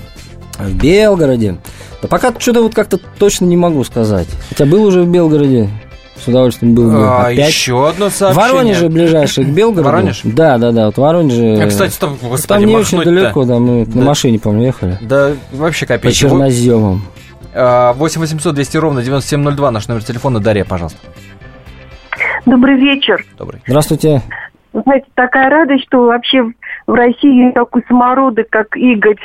В 0.56 0.72
Белгороде? 0.72 1.56
Да 2.00 2.06
пока 2.06 2.32
что-то 2.38 2.62
вот 2.62 2.76
как-то 2.76 2.98
точно 3.18 3.46
не 3.46 3.56
могу 3.56 3.82
сказать. 3.82 4.28
Хотя 4.50 4.66
был 4.66 4.84
уже 4.84 5.02
в 5.02 5.08
Белгороде. 5.08 5.68
С 6.24 6.28
удовольствием 6.28 6.76
был 6.76 6.92
бы. 6.92 7.04
А, 7.08 7.26
опять. 7.26 7.48
еще 7.48 7.88
одно 7.88 8.08
сообщение. 8.08 8.52
Воронеже 8.52 8.88
ближайший 8.88 9.44
к 9.46 9.48
Белгороду. 9.52 9.88
Воронеж? 9.88 10.20
Да, 10.22 10.58
да, 10.58 10.70
да. 10.70 10.86
Вот 10.86 10.98
Воронеже. 10.98 11.60
А, 11.60 11.66
кстати, 11.66 11.96
там, 11.98 12.16
господи, 12.22 12.46
там 12.46 12.64
не 12.66 12.76
очень 12.76 13.02
далеко, 13.02 13.44
да, 13.44 13.58
мы 13.58 13.84
на 13.84 13.92
Да. 13.92 14.00
машине, 14.02 14.38
по-моему, 14.38 14.64
ехали. 14.66 14.96
Да, 15.00 15.32
вообще 15.50 15.86
По 15.86 15.94
копейки. 15.94 16.14
черноземам. 16.18 17.02
А, 17.52 17.94
8 17.94 18.20
800 18.20 18.54
200 18.54 18.76
ровно 18.76 19.02
9702, 19.02 19.70
наш 19.72 19.88
номер 19.88 20.04
телефона. 20.04 20.38
Дарья, 20.38 20.64
пожалуйста. 20.64 20.98
Добрый 22.50 22.76
вечер. 22.76 23.24
Добрый. 23.38 23.60
Здравствуйте. 23.64 24.22
Знаете, 24.72 25.06
такая 25.14 25.48
радость, 25.48 25.84
что 25.84 26.06
вообще 26.06 26.52
в 26.86 26.92
России 26.92 27.52
такой 27.52 27.84
самородок, 27.86 28.48
как 28.50 28.76
Игорь. 28.76 29.18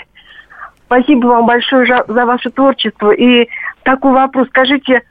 Спасибо 0.86 1.28
вам 1.28 1.48
большое 1.48 1.88
за, 2.08 2.26
ваше 2.26 2.52
творчество. 2.52 3.12
И 3.12 3.48
такой 3.82 4.12
вопрос. 4.12 4.48
Скажите, 4.50 5.02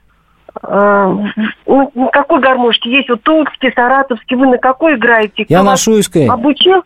ну, 0.63 1.91
на 1.93 2.07
какой 2.13 2.39
гармошке? 2.39 2.89
Есть 2.89 3.09
вот 3.09 3.21
Тульский, 3.23 3.73
Саратовский. 3.75 4.37
Вы 4.37 4.47
на 4.47 4.59
какой 4.59 4.95
играете? 4.95 5.45
Я 5.49 5.57
Кто 5.57 5.65
на 5.65 5.71
вас 5.71 5.83
Шуйской. 5.83 6.27
Обучил? 6.27 6.83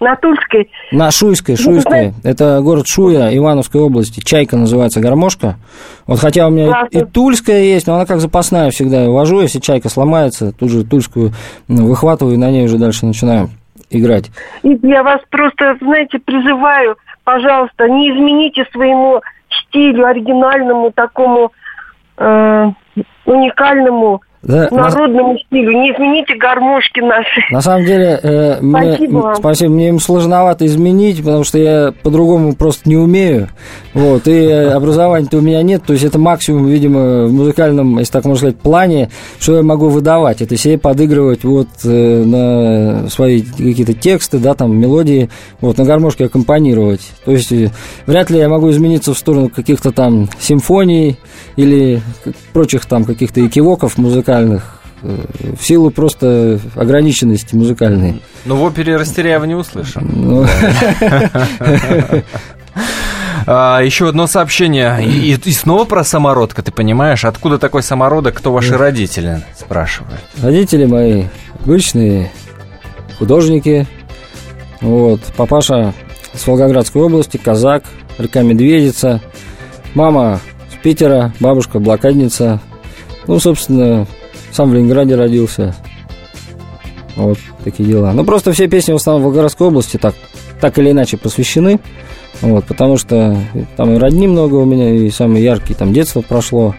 На 0.00 0.14
Тульской. 0.16 0.70
На 0.92 1.10
Шуйской, 1.10 1.56
Ну, 1.58 1.62
Шуйской. 1.64 2.12
Это 2.22 2.60
город 2.62 2.86
Шуя, 2.86 3.36
Ивановской 3.36 3.80
области. 3.80 4.20
Чайка 4.20 4.56
называется 4.56 5.00
гармошка. 5.00 5.56
Вот 6.06 6.20
хотя 6.20 6.46
у 6.46 6.50
меня 6.50 6.66
и, 6.66 6.68
Классно. 6.68 6.98
и 6.98 7.04
Тульская 7.04 7.62
есть, 7.62 7.86
но 7.86 7.94
она 7.96 8.06
как 8.06 8.20
запасная 8.20 8.70
всегда. 8.70 9.02
Я 9.02 9.10
вожу, 9.10 9.40
если 9.40 9.58
чайка 9.58 9.88
сломается, 9.88 10.52
тут 10.52 10.70
же 10.70 10.84
Тульскую 10.84 11.32
выхватываю 11.66 12.34
и 12.34 12.38
на 12.38 12.50
ней 12.50 12.64
уже 12.66 12.78
дальше 12.78 13.06
начинаю 13.06 13.50
играть. 13.90 14.30
И 14.62 14.78
я 14.82 15.02
вас 15.02 15.20
просто, 15.30 15.76
знаете, 15.80 16.18
призываю, 16.18 16.96
пожалуйста, 17.24 17.88
не 17.88 18.10
измените 18.10 18.66
своему 18.72 19.20
стилю, 19.48 20.06
оригинальному, 20.06 20.92
такому 20.92 21.52
э, 22.18 22.66
уникальному, 23.24 24.22
Да, 24.42 24.68
на- 24.70 24.88
народному 24.88 25.36
стилю. 25.38 25.72
Не 25.72 25.92
измените 25.92 26.34
гармошки 26.36 27.00
наши. 27.00 27.40
На 27.50 27.60
самом 27.60 27.84
деле, 27.84 28.20
э, 28.22 28.60
мне, 28.60 28.94
Спасибо 28.94 29.18
вам. 29.18 29.36
спасибо, 29.36 29.72
мне 29.72 29.88
им 29.88 30.00
сложновато 30.00 30.64
изменить, 30.66 31.18
потому 31.24 31.42
что 31.44 31.58
я 31.58 31.92
по-другому 32.02 32.54
просто 32.54 32.88
не 32.88 32.96
умею. 32.96 33.48
Вот, 33.94 34.28
и 34.28 34.32
э, 34.32 34.70
образования-то 34.70 35.38
у 35.38 35.40
меня 35.40 35.60
нет, 35.62 35.82
то 35.84 35.92
есть 35.92 36.04
это 36.04 36.18
максимум, 36.20 36.66
видимо, 36.66 37.26
в 37.26 37.32
музыкальном, 37.32 37.98
если 37.98 38.12
так 38.12 38.24
можно 38.24 38.38
сказать, 38.38 38.58
плане, 38.58 39.10
что 39.40 39.56
я 39.56 39.62
могу 39.62 39.88
выдавать. 39.88 40.40
Это 40.40 40.56
себе 40.56 40.78
подыгрывать 40.78 41.42
вот 41.42 41.68
э, 41.84 42.24
на 42.24 43.08
свои 43.10 43.42
какие-то 43.42 43.94
тексты, 43.94 44.38
да, 44.38 44.54
там, 44.54 44.76
мелодии, 44.78 45.30
вот, 45.60 45.78
на 45.78 45.84
гармошке 45.84 46.26
аккомпанировать. 46.26 47.00
То 47.24 47.32
есть 47.32 47.50
э, 47.50 47.70
вряд 48.06 48.30
ли 48.30 48.38
я 48.38 48.48
могу 48.48 48.70
измениться 48.70 49.14
в 49.14 49.18
сторону 49.18 49.48
каких-то 49.48 49.90
там 49.90 50.28
симфоний 50.38 51.18
или 51.56 52.00
прочих 52.52 52.86
там 52.86 53.04
каких-то 53.04 53.44
экивоков 53.44 53.98
музыкальных, 53.98 54.27
э, 54.32 54.58
в 55.58 55.64
силу 55.64 55.90
просто 55.90 56.58
ограниченности 56.74 57.54
музыкальной. 57.54 58.22
Ну, 58.44 58.56
в 58.56 58.62
опере 58.62 58.96
Растеряева 58.96 59.44
не 59.44 59.54
услышим. 59.54 60.10
Ну, 60.14 60.46
А, 63.46 63.80
еще 63.80 64.08
одно 64.08 64.26
сообщение. 64.26 65.02
И, 65.02 65.32
и 65.32 65.52
снова 65.52 65.84
про 65.84 66.04
самородка, 66.04 66.62
ты 66.62 66.70
понимаешь? 66.70 67.24
Откуда 67.24 67.58
такой 67.58 67.82
самородок? 67.82 68.34
Кто 68.34 68.52
ваши 68.52 68.76
родители? 68.76 69.42
Спрашивают. 69.58 70.20
Родители 70.42 70.84
мои 70.84 71.24
обычные 71.64 72.30
художники. 73.18 73.86
Вот. 74.82 75.20
Папаша 75.36 75.94
с 76.34 76.46
Волгоградской 76.46 77.00
области, 77.00 77.38
казак, 77.38 77.84
река 78.18 78.42
Медведица. 78.42 79.22
Мама 79.94 80.40
с 80.70 80.82
Питера, 80.82 81.32
бабушка 81.40 81.78
блокадница. 81.78 82.60
Ну, 83.26 83.40
собственно, 83.40 84.06
сам 84.58 84.70
в 84.70 84.74
Ленинграде 84.74 85.14
родился. 85.14 85.72
Вот 87.14 87.38
такие 87.62 87.88
дела. 87.88 88.12
Ну, 88.12 88.24
просто 88.24 88.50
все 88.52 88.66
песни 88.66 88.90
в 88.90 88.96
основном 88.96 89.22
в 89.22 89.24
Волгоградской 89.26 89.68
области 89.68 89.98
так, 89.98 90.16
так 90.60 90.76
или 90.80 90.90
иначе 90.90 91.16
посвящены. 91.16 91.78
Вот, 92.40 92.64
потому 92.64 92.96
что 92.96 93.38
там 93.76 93.94
и 93.94 93.98
родни 93.98 94.26
много 94.26 94.56
у 94.56 94.64
меня, 94.64 94.90
и 94.90 95.10
самые 95.10 95.44
яркие 95.44 95.78
там 95.78 95.92
детство 95.92 96.22
прошло. 96.22 96.74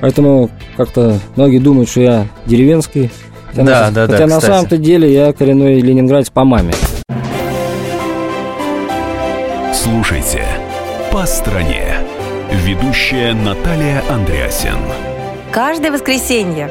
Поэтому 0.00 0.48
как-то 0.76 1.18
многие 1.34 1.58
думают, 1.58 1.90
что 1.90 2.02
я 2.02 2.28
деревенский. 2.46 3.10
Хотя 3.48 3.64
Да, 3.64 3.80
на, 3.86 3.90
да, 3.90 4.06
да, 4.06 4.12
Хотя 4.12 4.26
на 4.28 4.36
кстати. 4.36 4.52
самом-то 4.52 4.78
деле 4.78 5.12
я 5.12 5.32
коренной 5.32 5.80
ленинградец 5.80 6.30
по 6.30 6.44
маме. 6.44 6.72
Слушайте 9.72 10.44
«По 11.10 11.26
стране». 11.26 11.96
Ведущая 12.64 13.32
Наталья 13.34 14.04
Андреасин. 14.08 14.78
Каждое 15.50 15.90
воскресенье 15.90 16.70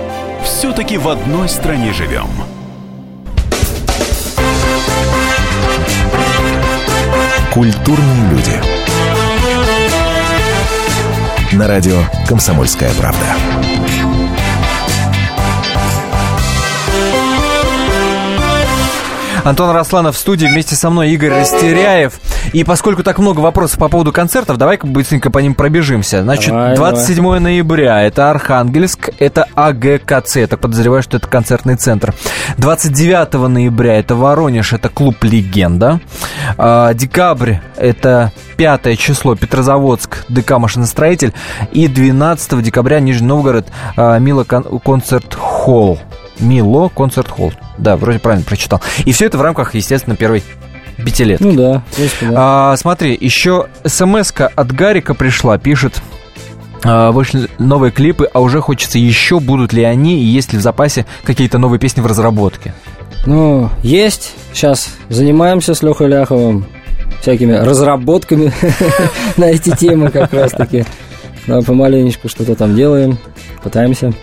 Все-таки 0.61 0.95
в 0.99 1.09
одной 1.09 1.49
стране 1.49 1.91
живем. 1.91 2.29
Культурные 7.51 8.29
люди. 8.29 8.61
На 11.55 11.67
радио 11.67 12.03
«Комсомольская 12.27 12.91
правда». 12.93 13.25
Антон 19.43 19.71
Росланов 19.71 20.15
в 20.15 20.19
студии 20.19 20.45
вместе 20.45 20.75
со 20.75 20.91
мной 20.91 21.09
Игорь 21.09 21.31
Растеряев. 21.31 22.19
И 22.53 22.63
поскольку 22.63 23.03
так 23.03 23.19
много 23.19 23.39
вопросов 23.39 23.79
по 23.79 23.87
поводу 23.89 24.11
концертов, 24.11 24.57
давай-ка 24.57 24.87
быстренько 24.87 25.29
по 25.29 25.39
ним 25.39 25.55
пробежимся. 25.55 26.21
Значит, 26.23 26.49
Давай, 26.49 26.75
27 26.75 27.37
ноября 27.39 28.01
это 28.03 28.29
Архангельск, 28.29 29.09
это 29.19 29.45
АГКЦ, 29.55 30.35
я 30.37 30.47
так 30.47 30.59
подозреваю, 30.59 31.03
что 31.03 31.17
это 31.17 31.27
концертный 31.27 31.75
центр. 31.75 32.13
29 32.57 33.33
ноября 33.49 33.99
это 33.99 34.15
Воронеж, 34.15 34.73
это 34.73 34.89
клуб 34.89 35.23
«Легенда». 35.23 35.99
А, 36.57 36.93
Декабрь 36.93 37.55
это 37.77 38.31
пятое 38.57 38.95
число 38.95 39.35
Петрозаводск, 39.35 40.25
ДК 40.29 40.57
«Машиностроитель». 40.57 41.33
И 41.71 41.87
12 41.87 42.61
декабря 42.61 42.99
Нижний 42.99 43.27
Новгород, 43.27 43.67
а, 43.95 44.17
Мила 44.19 44.43
Кон- 44.43 44.79
концерт 44.79 45.33
холл. 45.35 45.99
Мило 46.39 46.89
концерт 46.89 47.29
холл. 47.29 47.53
Да, 47.77 47.97
вроде 47.97 48.19
правильно 48.19 48.45
прочитал. 48.45 48.81
И 49.05 49.11
все 49.11 49.25
это 49.25 49.37
в 49.37 49.41
рамках, 49.41 49.75
естественно, 49.75 50.15
первой 50.15 50.43
пятилетки. 51.05 51.43
Ну 51.43 51.53
да, 51.53 51.83
да. 52.21 52.31
А, 52.35 52.75
смотри, 52.77 53.17
еще 53.19 53.67
смс 53.85 54.31
от 54.37 54.71
Гарика 54.71 55.13
пришла, 55.13 55.57
пишет. 55.57 56.01
а, 56.83 57.11
Вышли 57.11 57.47
новые 57.59 57.91
клипы, 57.91 58.29
а 58.33 58.39
уже 58.41 58.61
хочется 58.61 58.97
еще, 58.99 59.39
будут 59.39 59.73
ли 59.73 59.83
они, 59.83 60.19
и 60.21 60.25
есть 60.25 60.53
ли 60.53 60.59
в 60.59 60.61
запасе 60.61 61.05
какие-то 61.23 61.57
новые 61.57 61.79
песни 61.79 62.01
в 62.01 62.05
разработке? 62.05 62.73
Ну, 63.25 63.69
есть. 63.83 64.33
Сейчас 64.53 64.89
занимаемся 65.09 65.73
с 65.75 65.83
Лехой 65.83 66.07
Ляховым 66.07 66.65
всякими 67.21 67.53
разработками 67.53 68.51
на 69.37 69.45
эти 69.45 69.75
темы 69.75 70.09
как 70.09 70.33
раз-таки. 70.33 70.85
Да, 71.47 71.61
помаленечку 71.61 72.29
что-то 72.29 72.55
там 72.55 72.75
делаем, 72.75 73.17
пытаемся. 73.63 74.13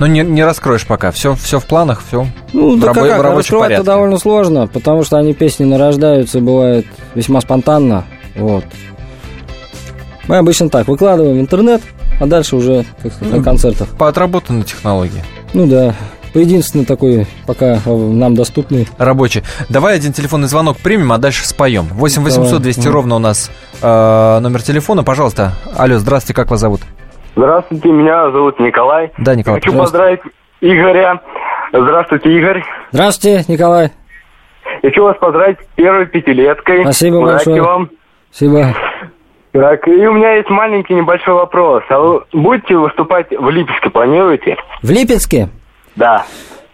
Ну, 0.00 0.06
не, 0.06 0.20
не 0.20 0.44
раскроешь 0.44 0.86
пока, 0.86 1.10
все, 1.10 1.34
все 1.34 1.58
в 1.58 1.66
планах, 1.66 2.02
все 2.06 2.26
Ну, 2.52 2.76
да 2.76 2.88
рабо- 2.88 3.08
как, 3.08 3.22
раскрывать-то 3.22 3.58
порядке. 3.58 3.82
довольно 3.84 4.18
сложно, 4.18 4.66
потому 4.68 5.02
что 5.02 5.16
они 5.16 5.34
песни 5.34 5.64
нарождаются, 5.64 6.40
бывает 6.40 6.86
весьма 7.14 7.40
спонтанно, 7.40 8.04
вот. 8.36 8.64
Мы 10.28 10.36
обычно 10.36 10.68
так, 10.68 10.86
выкладываем 10.86 11.38
в 11.38 11.40
интернет, 11.40 11.82
а 12.20 12.26
дальше 12.26 12.54
уже, 12.56 12.84
как 13.02 13.12
сказать, 13.12 13.34
на 13.38 13.42
концертах. 13.42 13.88
По 13.96 14.08
отработанной 14.08 14.62
технологии. 14.62 15.24
Ну 15.54 15.66
да, 15.66 15.94
единственный 16.34 16.84
такой, 16.84 17.26
пока 17.46 17.80
э, 17.84 17.96
нам 17.96 18.34
доступный. 18.34 18.86
Рабочий. 18.98 19.42
Давай 19.68 19.96
один 19.96 20.12
телефонный 20.12 20.46
звонок 20.48 20.76
примем, 20.76 21.12
а 21.12 21.18
дальше 21.18 21.46
споем. 21.46 21.88
8 21.90 22.22
800 22.22 22.60
200 22.62 22.80
Давай. 22.80 22.92
ровно 22.94 23.16
у 23.16 23.18
нас 23.18 23.50
э, 23.80 24.38
номер 24.40 24.62
телефона. 24.62 25.02
Пожалуйста. 25.02 25.54
Алло, 25.74 25.98
здравствуйте, 25.98 26.34
как 26.34 26.50
вас 26.50 26.60
зовут? 26.60 26.82
Здравствуйте, 27.42 27.88
меня 27.92 28.32
зовут 28.32 28.58
Николай. 28.58 29.12
Да, 29.16 29.36
Николай, 29.36 29.60
Хочу 29.60 29.72
поздравить 29.78 30.18
Игоря. 30.60 31.20
Здравствуйте, 31.72 32.36
Игорь. 32.36 32.64
Здравствуйте, 32.90 33.44
Николай. 33.46 33.92
Хочу 34.82 35.04
вас 35.04 35.16
поздравить 35.20 35.58
с 35.60 35.76
первой 35.76 36.06
пятилеткой. 36.06 36.82
Спасибо 36.82 37.14
Удачи 37.18 37.46
большое. 37.46 37.62
вам. 37.62 37.90
Спасибо. 38.32 38.74
Так, 39.52 39.86
и 39.86 39.90
у 40.08 40.12
меня 40.14 40.32
есть 40.34 40.50
маленький 40.50 40.94
небольшой 40.94 41.34
вопрос. 41.34 41.84
А 41.90 42.00
вы 42.00 42.22
будете 42.32 42.74
выступать 42.76 43.28
в 43.30 43.48
Липецке, 43.50 43.88
планируете? 43.90 44.56
В 44.82 44.90
Липецке? 44.90 45.48
Да. 45.94 46.26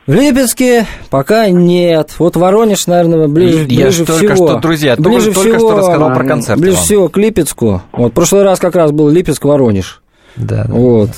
В 0.06 0.14
Липецке 0.14 0.86
пока 1.10 1.50
нет. 1.50 2.14
Вот 2.18 2.36
Воронеж, 2.36 2.86
наверное, 2.86 3.28
ближе, 3.28 3.66
Я 3.68 3.84
ближе 3.84 4.06
только 4.06 4.34
всего. 4.34 4.48
что, 4.48 4.58
друзья, 4.60 4.96
только- 4.96 5.10
ближе 5.10 5.26
только 5.34 5.40
всего, 5.58 5.58
что 5.58 5.76
рассказал 5.78 6.14
про 6.14 6.24
концерт 6.24 6.58
Ближе 6.58 6.76
вам. 6.76 6.84
всего 6.84 7.08
к 7.10 7.16
Липецку. 7.18 7.82
Вот, 7.92 8.12
в 8.12 8.14
прошлый 8.14 8.44
раз 8.44 8.58
как 8.58 8.74
раз 8.76 8.92
был 8.92 9.10
Липецк-Воронеж. 9.10 10.00
Да, 10.36 10.64
Вот. 10.68 11.10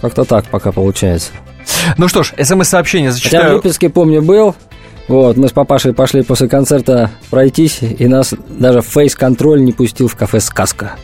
Как-то 0.00 0.24
так 0.24 0.44
пока 0.46 0.72
получается. 0.72 1.32
Ну 1.96 2.08
что 2.08 2.22
ж, 2.22 2.32
смс-сообщение 2.42 3.10
Хотя 3.10 3.18
в 3.18 3.22
зачитаю. 3.22 3.56
Липецке, 3.56 3.88
помню, 3.88 4.22
был. 4.22 4.54
Вот, 5.08 5.36
мы 5.36 5.46
с 5.48 5.52
папашей 5.52 5.94
пошли 5.94 6.22
после 6.22 6.48
концерта 6.48 7.10
пройтись, 7.30 7.78
и 7.80 8.08
нас 8.08 8.34
даже 8.48 8.80
фейс-контроль 8.80 9.62
не 9.62 9.72
пустил 9.72 10.08
в 10.08 10.16
кафе 10.16 10.40
«Сказка». 10.40 10.96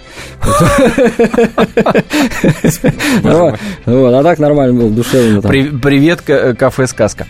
Вот, 3.22 3.58
вот, 3.86 4.14
а 4.14 4.22
так 4.24 4.40
нормально 4.40 4.80
было, 4.80 4.90
душевно 4.90 5.40
привет, 5.40 6.20
кафе 6.20 6.88
«Сказка». 6.88 7.26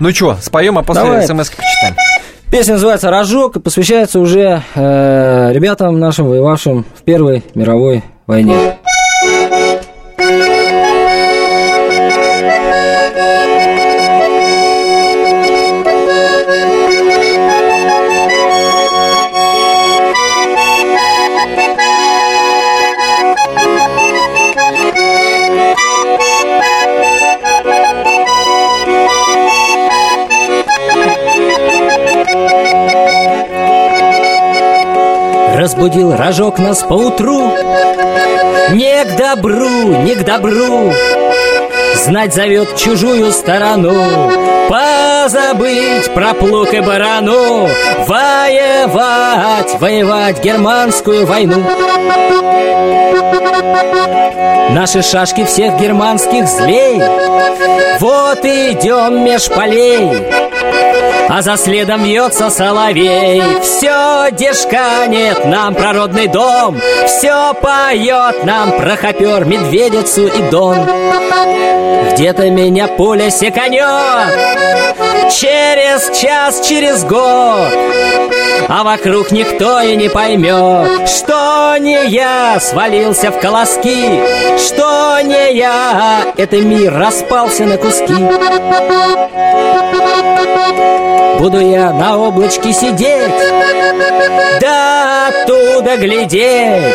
Ну 0.00 0.10
что, 0.10 0.36
споем, 0.40 0.78
а 0.78 0.82
после 0.82 1.22
смс 1.22 1.50
почитаем. 1.50 1.94
Песня 2.50 2.74
называется 2.74 3.10
«Рожок» 3.10 3.56
и 3.56 3.60
посвящается 3.60 4.18
уже 4.18 4.62
э, 4.74 5.52
ребятам 5.52 6.00
нашим, 6.00 6.26
воевавшим 6.26 6.84
в 6.98 7.02
Первой 7.02 7.44
мировой 7.54 8.02
войне. 8.26 8.78
Рожок 36.28 36.58
нас 36.58 36.82
поутру. 36.82 37.40
Не 38.72 39.02
к 39.06 39.16
добру, 39.16 39.96
не 40.02 40.14
к 40.14 40.26
добру. 40.26 40.92
Знать 41.94 42.34
зовет 42.34 42.76
чужую 42.76 43.32
сторону. 43.32 43.94
По 44.68 44.98
Позабыть 45.28 46.12
про 46.12 46.34
плуг 46.34 46.74
и 46.74 46.80
барану. 46.80 47.66
Воевать, 48.06 49.80
воевать 49.80 50.44
германскую 50.44 51.26
войну. 51.26 51.64
Наши 54.70 55.00
шашки 55.00 55.46
всех 55.46 55.78
германских 55.80 56.46
злей. 56.46 57.02
Вот 58.00 58.44
идем 58.44 59.24
меж 59.24 59.48
полей 59.48 60.28
а 61.38 61.42
за 61.42 61.56
следом 61.56 62.02
вьется 62.02 62.50
соловей. 62.50 63.40
Все 63.62 64.28
дешканет 64.32 65.44
нам 65.44 65.72
про 65.72 65.92
родный 65.92 66.26
дом. 66.26 66.80
Все 67.06 67.54
поет 67.54 68.42
нам 68.44 68.72
про 68.72 68.96
хопер, 68.96 69.44
медведицу 69.44 70.26
и 70.26 70.42
дон 70.50 70.78
Где-то 72.12 72.50
меня 72.50 72.88
пуля 72.88 73.30
секанет 73.30 74.34
Через 75.30 76.18
час, 76.18 76.66
через 76.66 77.04
год. 77.04 77.72
А 78.68 78.82
вокруг 78.82 79.30
никто 79.30 79.80
и 79.80 79.94
не 79.94 80.08
поймет 80.08 81.08
Что 81.08 81.76
не 81.78 82.08
я 82.08 82.58
свалился 82.60 83.30
в 83.30 83.38
колоски 83.38 84.20
Что 84.58 85.20
не 85.22 85.54
я, 85.56 86.22
это 86.36 86.56
мир 86.56 86.92
распался 86.98 87.64
на 87.64 87.76
куски 87.76 88.14
Буду 91.38 91.60
я 91.60 91.92
на 91.92 92.18
облачке 92.18 92.72
сидеть 92.72 93.30
Да 94.60 95.28
оттуда 95.28 95.96
глядеть 95.96 96.94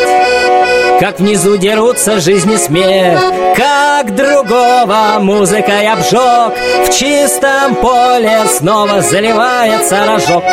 Как 1.00 1.18
внизу 1.18 1.56
дерутся 1.56 2.20
жизни 2.20 2.56
смех 2.56 3.20
Как 3.56 4.14
другого 4.14 5.16
музыкой 5.20 5.88
обжег 5.88 6.52
В 6.86 6.90
чистом 6.90 7.74
поле 7.76 8.42
снова 8.58 9.00
заливается 9.00 10.04
рожок 10.06 10.44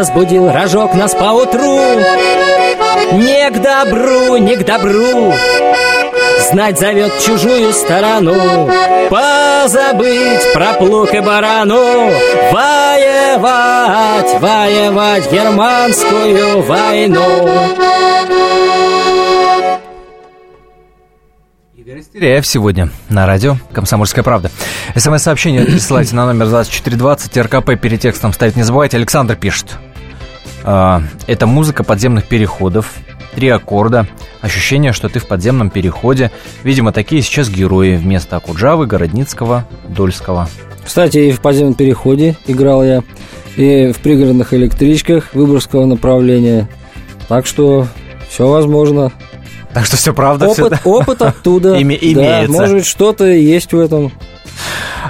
Разбудил 0.00 0.50
рожок 0.50 0.94
нас 0.94 1.14
поутру 1.14 1.78
Не 3.12 3.50
к 3.50 3.60
добру, 3.60 4.38
не 4.38 4.56
к 4.56 4.64
добру 4.64 5.34
Знать 6.50 6.78
зовет 6.78 7.12
чужую 7.20 7.70
сторону 7.74 8.70
Позабыть 9.10 10.54
про 10.54 10.72
плуг 10.72 11.12
и 11.12 11.20
барану 11.20 12.10
Воевать, 12.50 14.40
воевать 14.40 15.30
германскую 15.30 16.62
войну 16.62 17.50
Теряев 22.12 22.46
сегодня 22.46 22.88
на 23.08 23.26
радио 23.26 23.56
«Комсомольская 23.72 24.24
правда». 24.24 24.50
СМС-сообщение 24.96 25.64
присылайте 25.64 26.14
на 26.14 26.26
номер 26.26 26.48
2420, 26.48 27.36
РКП 27.36 27.80
перед 27.80 28.00
текстом 28.00 28.32
ставить 28.32 28.56
не 28.56 28.62
забывайте. 28.62 28.96
Александр 28.96 29.36
пишет. 29.36 29.78
«А, 30.64 31.02
Это 31.26 31.46
музыка 31.46 31.84
подземных 31.84 32.26
переходов, 32.26 32.92
три 33.34 33.48
аккорда, 33.48 34.06
ощущение, 34.40 34.92
что 34.92 35.08
ты 35.08 35.18
в 35.18 35.26
подземном 35.26 35.70
переходе. 35.70 36.30
Видимо, 36.64 36.92
такие 36.92 37.22
сейчас 37.22 37.48
герои 37.48 37.96
вместо 37.96 38.36
Акуджавы, 38.36 38.86
Городницкого, 38.86 39.66
Дольского. 39.88 40.48
Кстати, 40.84 41.18
и 41.18 41.32
в 41.32 41.40
подземном 41.40 41.74
переходе 41.74 42.36
играл 42.46 42.82
я, 42.84 43.02
и 43.56 43.92
в 43.92 43.98
пригородных 43.98 44.52
электричках 44.54 45.34
Выборгского 45.34 45.86
направления. 45.86 46.68
Так 47.28 47.46
что 47.46 47.86
все 48.28 48.48
возможно. 48.48 49.12
Так 49.72 49.84
что 49.86 49.96
все 49.96 50.12
правда. 50.12 50.48
Опыт, 50.48 50.70
да? 50.70 50.80
опыт 50.84 51.22
оттуда. 51.22 51.76
Име- 51.78 51.98
Да, 52.14 52.44
имеется. 52.44 52.52
может 52.52 52.74
быть, 52.76 52.86
что-то 52.86 53.26
есть 53.26 53.72
в 53.72 53.78
этом. 53.78 54.10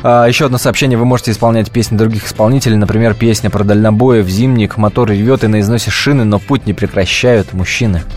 А, 0.03 0.27
Еще 0.27 0.47
одно 0.47 0.59
сообщение. 0.59 0.99
Вы 0.99 1.05
можете 1.05 1.31
исполнять 1.31 1.71
песни 1.71 1.97
других 1.97 2.27
исполнителей. 2.27 2.77
Например, 2.77 3.15
песня 3.15 3.51
про 3.51 3.65
дальнобоев, 3.65 4.27
зимник, 4.29 4.77
мотор 4.77 5.11
ревет 5.11 5.45
и 5.45 5.47
на 5.47 5.61
износе 5.61 5.91
шины, 5.91 6.25
но 6.25 6.39
путь 6.39 6.67
не 6.67 6.73
прекращают 6.75 7.53
мужчины. 7.53 8.03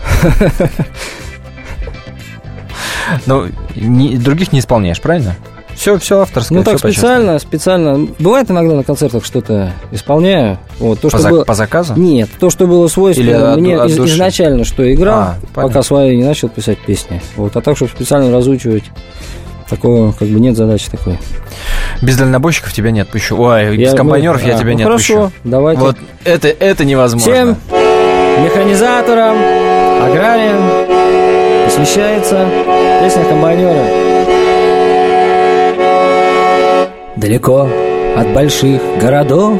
Ну, 3.26 3.46
других 3.76 4.52
не 4.52 4.60
исполняешь, 4.60 5.00
правильно? 5.00 5.36
Все, 5.74 5.98
все 5.98 6.20
авторское. 6.20 6.56
Ну 6.58 6.64
так 6.64 6.78
специально, 6.78 7.38
специально. 7.40 8.08
Бывает 8.20 8.50
иногда 8.50 8.76
на 8.76 8.84
концертах 8.84 9.24
что-то 9.24 9.72
исполняю. 9.90 10.58
Вот, 10.78 11.00
то, 11.00 11.08
По, 11.08 11.16
что 11.16 11.18
за- 11.18 11.30
было... 11.30 11.44
по 11.44 11.54
заказу? 11.54 11.94
Нет, 11.96 12.30
то, 12.38 12.48
что 12.48 12.66
было 12.66 12.84
Или 12.84 12.92
свойственно 12.92 13.52
от- 13.54 13.60
мне 13.60 13.76
от 13.76 13.90
из- 13.90 13.98
изначально, 13.98 14.64
что 14.64 14.90
играл, 14.92 15.18
А, 15.20 15.34
понятно. 15.52 15.62
пока 15.74 15.82
свои 15.82 16.16
не 16.16 16.24
начал 16.24 16.48
писать 16.48 16.78
песни. 16.78 17.20
Вот, 17.36 17.56
а 17.56 17.60
так, 17.60 17.76
чтобы 17.76 17.90
специально 17.90 18.32
разучивать, 18.34 18.84
такого 19.74 20.12
как 20.12 20.28
бы 20.28 20.40
нет 20.40 20.56
задачи 20.56 20.88
такой. 20.90 21.18
Без 22.02 22.16
дальнобойщиков 22.16 22.72
тебя 22.72 22.90
не 22.90 23.00
отпущу. 23.00 23.36
Ой, 23.40 23.76
без 23.76 23.90
Я- 23.90 23.96
компаньонов 23.96 24.42
ну, 24.42 24.48
я 24.48 24.56
а, 24.56 24.58
тебя 24.58 24.72
ну, 24.72 24.78
не 24.78 24.84
хорошо, 24.84 25.24
отпущу. 25.24 25.40
давайте. 25.44 25.80
Вот 25.80 25.96
это, 26.24 26.48
это 26.48 26.84
невозможно. 26.84 27.32
Всем 27.32 27.56
механизаторам, 28.44 29.36
аграриям 30.02 30.62
посвящается 31.66 32.46
песня 33.00 33.24
комбайнера. 33.24 33.84
Далеко 37.16 37.68
от 38.16 38.28
больших 38.34 38.82
городов 39.00 39.58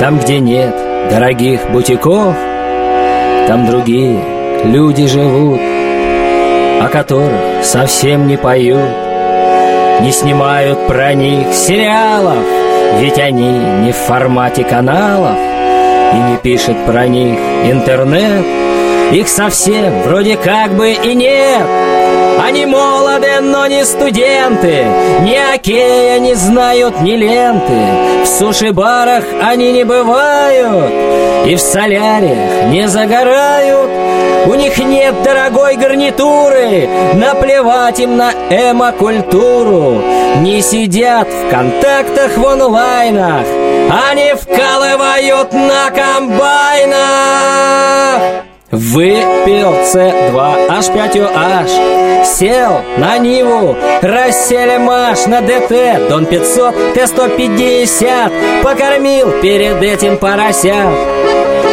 Там, 0.00 0.18
где 0.18 0.38
нет 0.38 0.74
дорогих 1.10 1.60
бутиков 1.70 2.34
Там 3.46 3.66
другие 3.66 4.18
люди 4.64 5.06
живут 5.06 5.60
О 6.80 6.88
которых 6.90 7.64
совсем 7.64 8.26
не 8.28 8.36
поют 8.38 9.03
Не 10.00 10.12
снимают 10.12 10.86
про 10.86 11.14
них 11.14 11.52
сериалов 11.52 12.44
Ведь 13.00 13.18
они 13.18 13.58
не 13.84 13.92
в 13.92 13.96
формате 13.96 14.64
каналов. 14.64 15.36
И 16.12 16.16
не 16.30 16.36
пишет 16.36 16.76
про 16.86 17.06
них 17.06 17.38
интернет 17.64 18.44
Их 19.14 19.28
совсем 19.28 20.02
вроде 20.02 20.36
как 20.36 20.72
бы 20.72 20.90
и 20.90 21.14
нет. 21.14 21.62
Они 22.44 22.66
молоды, 22.66 23.40
но 23.42 23.64
не 23.68 23.84
студенты. 23.84 24.86
Ни 25.20 25.54
окея 25.54 26.18
не 26.18 26.34
знают, 26.34 27.00
ни 27.00 27.12
ленты. 27.12 28.24
В 28.24 28.26
суши-барах 28.26 29.22
они 29.40 29.70
не 29.70 29.84
бывают. 29.84 30.92
И 31.46 31.54
в 31.54 31.60
соляриях 31.60 32.72
не 32.72 32.88
загорают. 32.88 33.88
У 34.46 34.54
них 34.54 34.76
нет 34.78 35.14
дорогой 35.22 35.76
гарнитуры. 35.76 36.88
Наплевать 37.14 38.00
им 38.00 38.16
на 38.16 38.32
эмо-культуру. 38.50 40.02
Не 40.40 40.60
сидят 40.60 41.28
в 41.28 41.50
контактах 41.52 42.36
в 42.36 42.44
онлайнах. 42.44 43.46
Они 44.10 44.34
вкалывают 44.34 45.52
на 45.52 45.88
комбайнах 45.92 47.04
Выпил 48.74 49.72
С2H5OH 49.84 52.24
Сел 52.24 52.80
на 52.96 53.18
Ниву 53.18 53.76
Рассели 54.02 54.78
Маш 54.78 55.26
на 55.26 55.42
ДТ. 55.42 56.08
Дон 56.08 56.26
500, 56.26 56.94
Т-150 56.94 58.62
Покормил 58.64 59.30
перед 59.40 59.80
этим 59.80 60.16
поросят. 60.16 60.88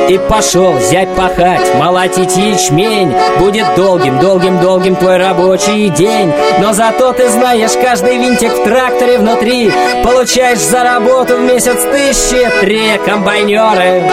И 0.10 0.20
пошел 0.30 0.78
зять 0.80 1.10
пахать, 1.16 1.74
молотить 1.76 2.36
ячмень. 2.36 3.14
Будет 3.40 3.66
долгим, 3.76 4.20
долгим, 4.20 4.60
долгим 4.60 4.96
твой 4.96 5.18
рабочий 5.18 5.90
день. 5.90 6.32
Но 6.60 6.74
зато 6.74 7.14
ты 7.14 7.30
знаешь, 7.30 7.72
каждый 7.82 8.18
винтик 8.18 8.52
в 8.52 8.64
тракторе 8.64 9.18
внутри. 9.18 9.72
Получаешь 10.04 10.60
за 10.60 10.84
работу 10.84 11.38
в 11.38 11.42
месяц 11.42 11.78
тысячи 11.92 12.48
три 12.62 13.00
комбайнеры 13.06 14.04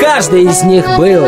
Каждый 0.00 0.44
из 0.44 0.62
них 0.62 0.86
был 0.96 1.26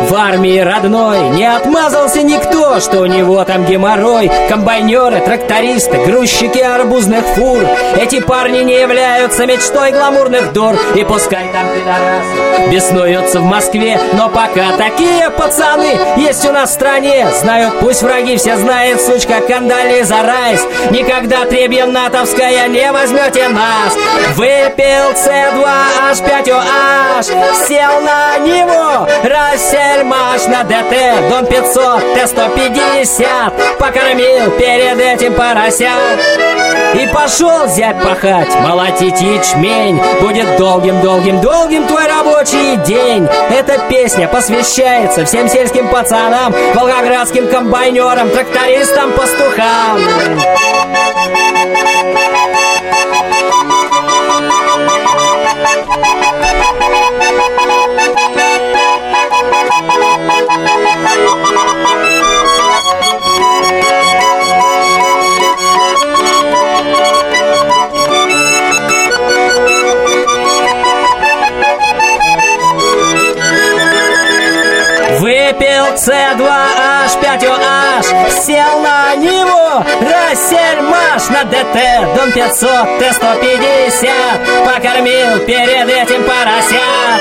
в 0.00 0.14
армии 0.14 0.58
родной. 0.58 1.30
Не 1.30 1.46
отмазался 1.46 2.22
никто, 2.22 2.80
что 2.80 3.00
у 3.00 3.06
него 3.06 3.42
там 3.44 3.64
геморрой. 3.64 4.30
Комбайнеры, 4.48 5.20
трактористы, 5.20 5.96
грузчики 6.04 6.58
арбузных 6.58 7.24
фур. 7.34 7.62
Эти 7.96 8.20
парни 8.20 8.58
не 8.58 8.80
являются 8.80 9.46
мечтой 9.46 9.92
гламурных 9.92 10.52
дур 10.52 10.76
И 10.94 11.04
пускай 11.04 11.48
там 11.52 11.66
пидорасы 11.74 12.50
беснуются 12.70 13.40
в 13.40 13.44
Москве 13.44 13.98
Но 14.14 14.28
пока 14.28 14.76
такие 14.76 15.30
пацаны 15.30 15.98
есть 16.16 16.46
у 16.48 16.52
нас 16.52 16.70
в 16.70 16.74
стране. 16.74 17.26
Знают, 17.40 17.80
пусть 17.80 18.02
враги 18.02 18.36
все 18.36 18.56
знают, 18.56 19.00
сучка 19.00 19.40
Кандализа 19.40 20.22
Райс. 20.22 20.60
Никогда 20.90 21.44
требья 21.46 21.86
натовская 21.86 22.68
не 22.68 22.90
возьмете 22.92 23.48
нас. 23.48 23.94
Выпил 24.36 25.14
С2H5OH 25.60 27.22
Сел 27.66 28.00
на 28.00 28.38
него. 28.38 29.06
Рассельмаш 29.22 30.46
на 30.46 30.64
ДТ. 30.64 31.28
Дон 31.28 31.46
500, 31.46 32.14
Т-150 32.14 33.78
Покормил 33.78 34.50
перед 34.52 34.98
этим 34.98 35.34
поросят. 35.34 36.18
И 36.94 37.06
пошел 37.06 37.68
зять 37.68 38.02
пахать, 38.02 38.52
молотить 38.62 39.20
ячмень 39.20 40.00
Будет 40.20 40.56
долгим-долгим-долгим 40.56 41.86
твой 41.86 42.06
рабочий 42.06 42.76
день. 42.84 43.28
Эта 43.50 43.78
песня 43.88 44.26
посвящается 44.26 45.24
всем 45.24 45.48
сельским 45.48 45.88
пацанам 45.88 46.52
Волгоградским 46.74 47.48
комбайнерам, 47.48 48.30
трактористам, 48.30 49.12
пастухам 49.12 50.00
С2H5OH 75.96 78.30
Сел 78.42 78.80
на 78.80 79.14
него 79.16 79.84
Рассельмаш 80.00 81.28
на 81.30 81.44
ДТ. 81.44 81.76
Дон 82.16 82.32
500, 82.32 82.98
Т-150 82.98 84.10
Покормил 84.64 85.38
перед 85.46 85.88
этим 85.88 86.24
поросят 86.24 87.20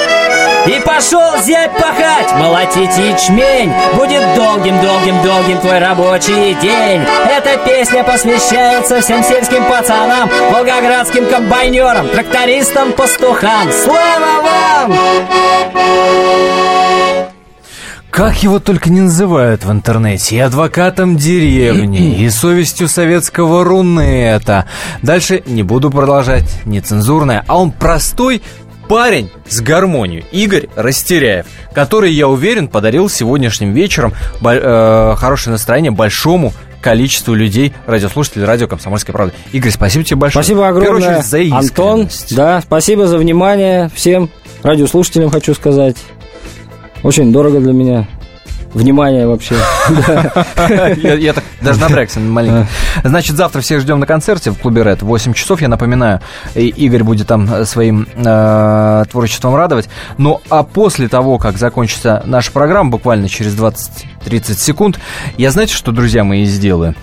и 0.66 0.80
пошел 0.82 1.38
зять 1.42 1.72
пахать, 1.72 2.34
молотить 2.34 2.98
ячмень. 2.98 3.74
Будет 3.94 4.34
долгим-долгим-долгим 4.36 5.60
твой 5.60 5.80
рабочий 5.80 6.54
день. 6.56 7.02
Эта 7.26 7.58
песня 7.66 8.04
посвящается 8.04 9.00
всем 9.02 9.24
сельским 9.24 9.64
пацанам 9.66 10.30
Волгоградским 10.52 11.28
комбайнерам, 11.28 12.10
трактористам, 12.10 12.92
пастухам. 12.92 13.72
Слава 13.72 14.42
вам! 14.44 14.94
Как 18.20 18.44
его 18.44 18.60
только 18.60 18.90
не 18.90 19.00
называют 19.00 19.64
в 19.64 19.72
интернете. 19.72 20.36
И 20.36 20.40
адвокатом 20.40 21.16
деревни, 21.16 22.20
и 22.20 22.30
совестью 22.30 22.90
советского 22.90 23.64
рунета. 23.64 24.66
Дальше 25.02 25.42
не 25.46 25.64
буду 25.64 25.90
продолжать, 25.90 26.44
нецензурное. 26.66 27.46
А 27.48 27.58
он 27.58 27.72
простой 27.72 28.42
парень 28.90 29.32
с 29.48 29.62
гармонией. 29.62 30.26
Игорь 30.34 30.68
Растеряев, 30.76 31.46
который, 31.74 32.12
я 32.12 32.28
уверен, 32.28 32.68
подарил 32.68 33.08
сегодняшним 33.08 33.72
вечером 33.72 34.14
э, 34.44 35.16
хорошее 35.18 35.54
настроение 35.54 35.92
большому 35.92 36.52
количеству 36.82 37.34
людей, 37.34 37.72
радиослушателей 37.88 38.44
радио 38.44 38.68
«Комсомольская 38.68 39.14
правда». 39.14 39.34
Игорь, 39.54 39.72
спасибо 39.72 40.04
тебе 40.04 40.18
большое. 40.18 40.44
Спасибо 40.44 40.68
огромное, 40.68 41.20
очередь, 41.20 41.52
за 41.52 41.56
Антон. 41.56 42.10
Да, 42.32 42.60
спасибо 42.60 43.08
за 43.08 43.18
внимание 43.18 43.90
всем 43.96 44.30
радиослушателям, 44.62 45.30
хочу 45.30 45.54
сказать. 45.54 45.96
Очень 47.04 47.32
дорого 47.32 47.60
для 47.60 47.74
меня. 47.74 48.08
Внимание 48.74 49.26
вообще. 49.26 49.56
Я 51.18 51.34
так 51.34 51.44
даже 51.60 51.80
напрягся 51.80 52.20
маленько. 52.20 52.68
Значит, 53.04 53.36
завтра 53.36 53.62
всех 53.62 53.82
ждем 53.82 54.00
на 54.00 54.06
концерте 54.06 54.52
в 54.52 54.60
клубе 54.60 54.84
Ред. 54.84 55.02
8 55.02 55.34
часов, 55.34 55.62
я 55.62 55.68
напоминаю. 55.68 56.22
Игорь 56.54 57.04
будет 57.04 57.28
там 57.28 57.66
своим 57.66 58.08
э, 58.16 59.06
творчеством 59.10 59.56
радовать. 59.56 59.90
Ну, 60.18 60.42
а 60.50 60.62
после 60.62 61.08
того, 61.08 61.40
как 61.40 61.58
закончится 61.58 62.22
наша 62.28 62.52
программа, 62.52 62.92
буквально 62.92 63.28
через 63.28 63.56
20-30 63.56 64.54
секунд, 64.54 65.00
я 65.38 65.50
знаете, 65.50 65.74
что, 65.74 65.92
друзья 65.92 66.24
мои, 66.24 66.46
сделаю? 66.46 66.94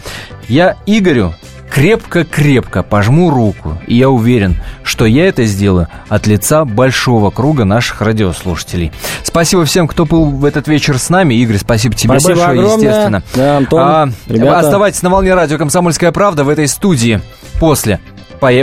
Я 0.49 0.77
Игорю 0.87 1.35
крепко-крепко 1.71 2.83
пожму 2.83 3.31
руку, 3.31 3.79
и 3.87 3.97
я 3.97 4.09
уверен, 4.09 4.57
что 4.83 5.05
я 5.05 5.27
это 5.29 5.45
сделаю 5.45 5.89
от 6.09 6.27
лица 6.27 6.65
большого 6.65 7.31
круга 7.31 7.65
наших 7.65 8.01
радиослушателей. 8.01 8.93
Спасибо 9.23 9.65
всем, 9.65 9.89
кто 9.89 10.07
был 10.07 10.27
в 10.27 10.45
этот 10.45 10.69
вечер 10.69 10.99
с 10.99 11.11
нами. 11.11 11.35
Игорь, 11.35 11.59
спасибо 11.59 11.95
тебе 11.95 12.19
спасибо 12.19 12.41
большое, 12.41 12.59
огромное. 12.59 12.77
естественно. 12.77 13.23
Да, 13.35 13.57
Антон, 13.59 13.81
а, 13.83 14.09
ребята. 14.27 14.59
Оставайтесь 14.61 15.03
на 15.03 15.11
волне 15.11 15.35
радио 15.35 15.59
«Комсомольская 15.59 16.13
правда» 16.13 16.45
в 16.45 16.49
этой 16.49 16.69
студии 16.69 17.21
после 17.59 18.01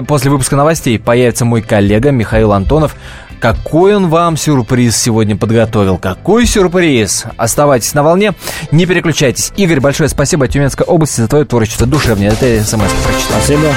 После 0.08 0.30
выпуска 0.30 0.56
новостей 0.56 0.99
появится 0.99 1.45
мой 1.45 1.62
коллега 1.62 2.12
Михаил 2.12 2.54
Антонов. 2.54 2.95
Какой 3.44 3.94
он 3.94 4.08
вам 4.08 4.38
сюрприз 4.38 4.96
сегодня 4.96 5.36
подготовил? 5.36 5.98
Какой 5.98 6.46
сюрприз? 6.46 7.26
Оставайтесь 7.36 7.94
на 7.94 8.02
волне, 8.02 8.32
не 8.72 8.86
переключайтесь. 8.86 9.52
Игорь, 9.58 9.82
большое 9.82 10.08
спасибо 10.08 10.48
Тюменской 10.48 10.86
области 10.86 11.20
за 11.20 11.28
твое 11.28 11.44
творчество. 11.44 11.86
Душевнее. 11.86 12.30
Это 12.30 12.64
смс 12.64 12.89
прочитал. 13.04 13.41
Спасибо. 13.41 13.68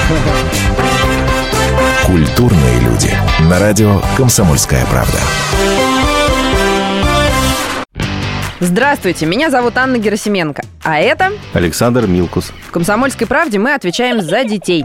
Культурные 2.05 2.79
люди. 2.79 3.11
На 3.51 3.59
радио 3.59 4.01
«Комсомольская 4.17 4.87
правда». 4.87 5.19
Здравствуйте, 8.61 9.27
меня 9.27 9.51
зовут 9.51 9.77
Анна 9.79 9.99
Герасименко. 9.99 10.63
А 10.85 11.01
это 11.01 11.33
Александр 11.55 12.07
Милкус. 12.07 12.53
в 12.69 12.71
«Комсомольской 12.71 13.27
правде» 13.27 13.59
мы 13.59 13.75
отвечаем 13.75 14.23
за 14.23 14.45
детей. 14.45 14.85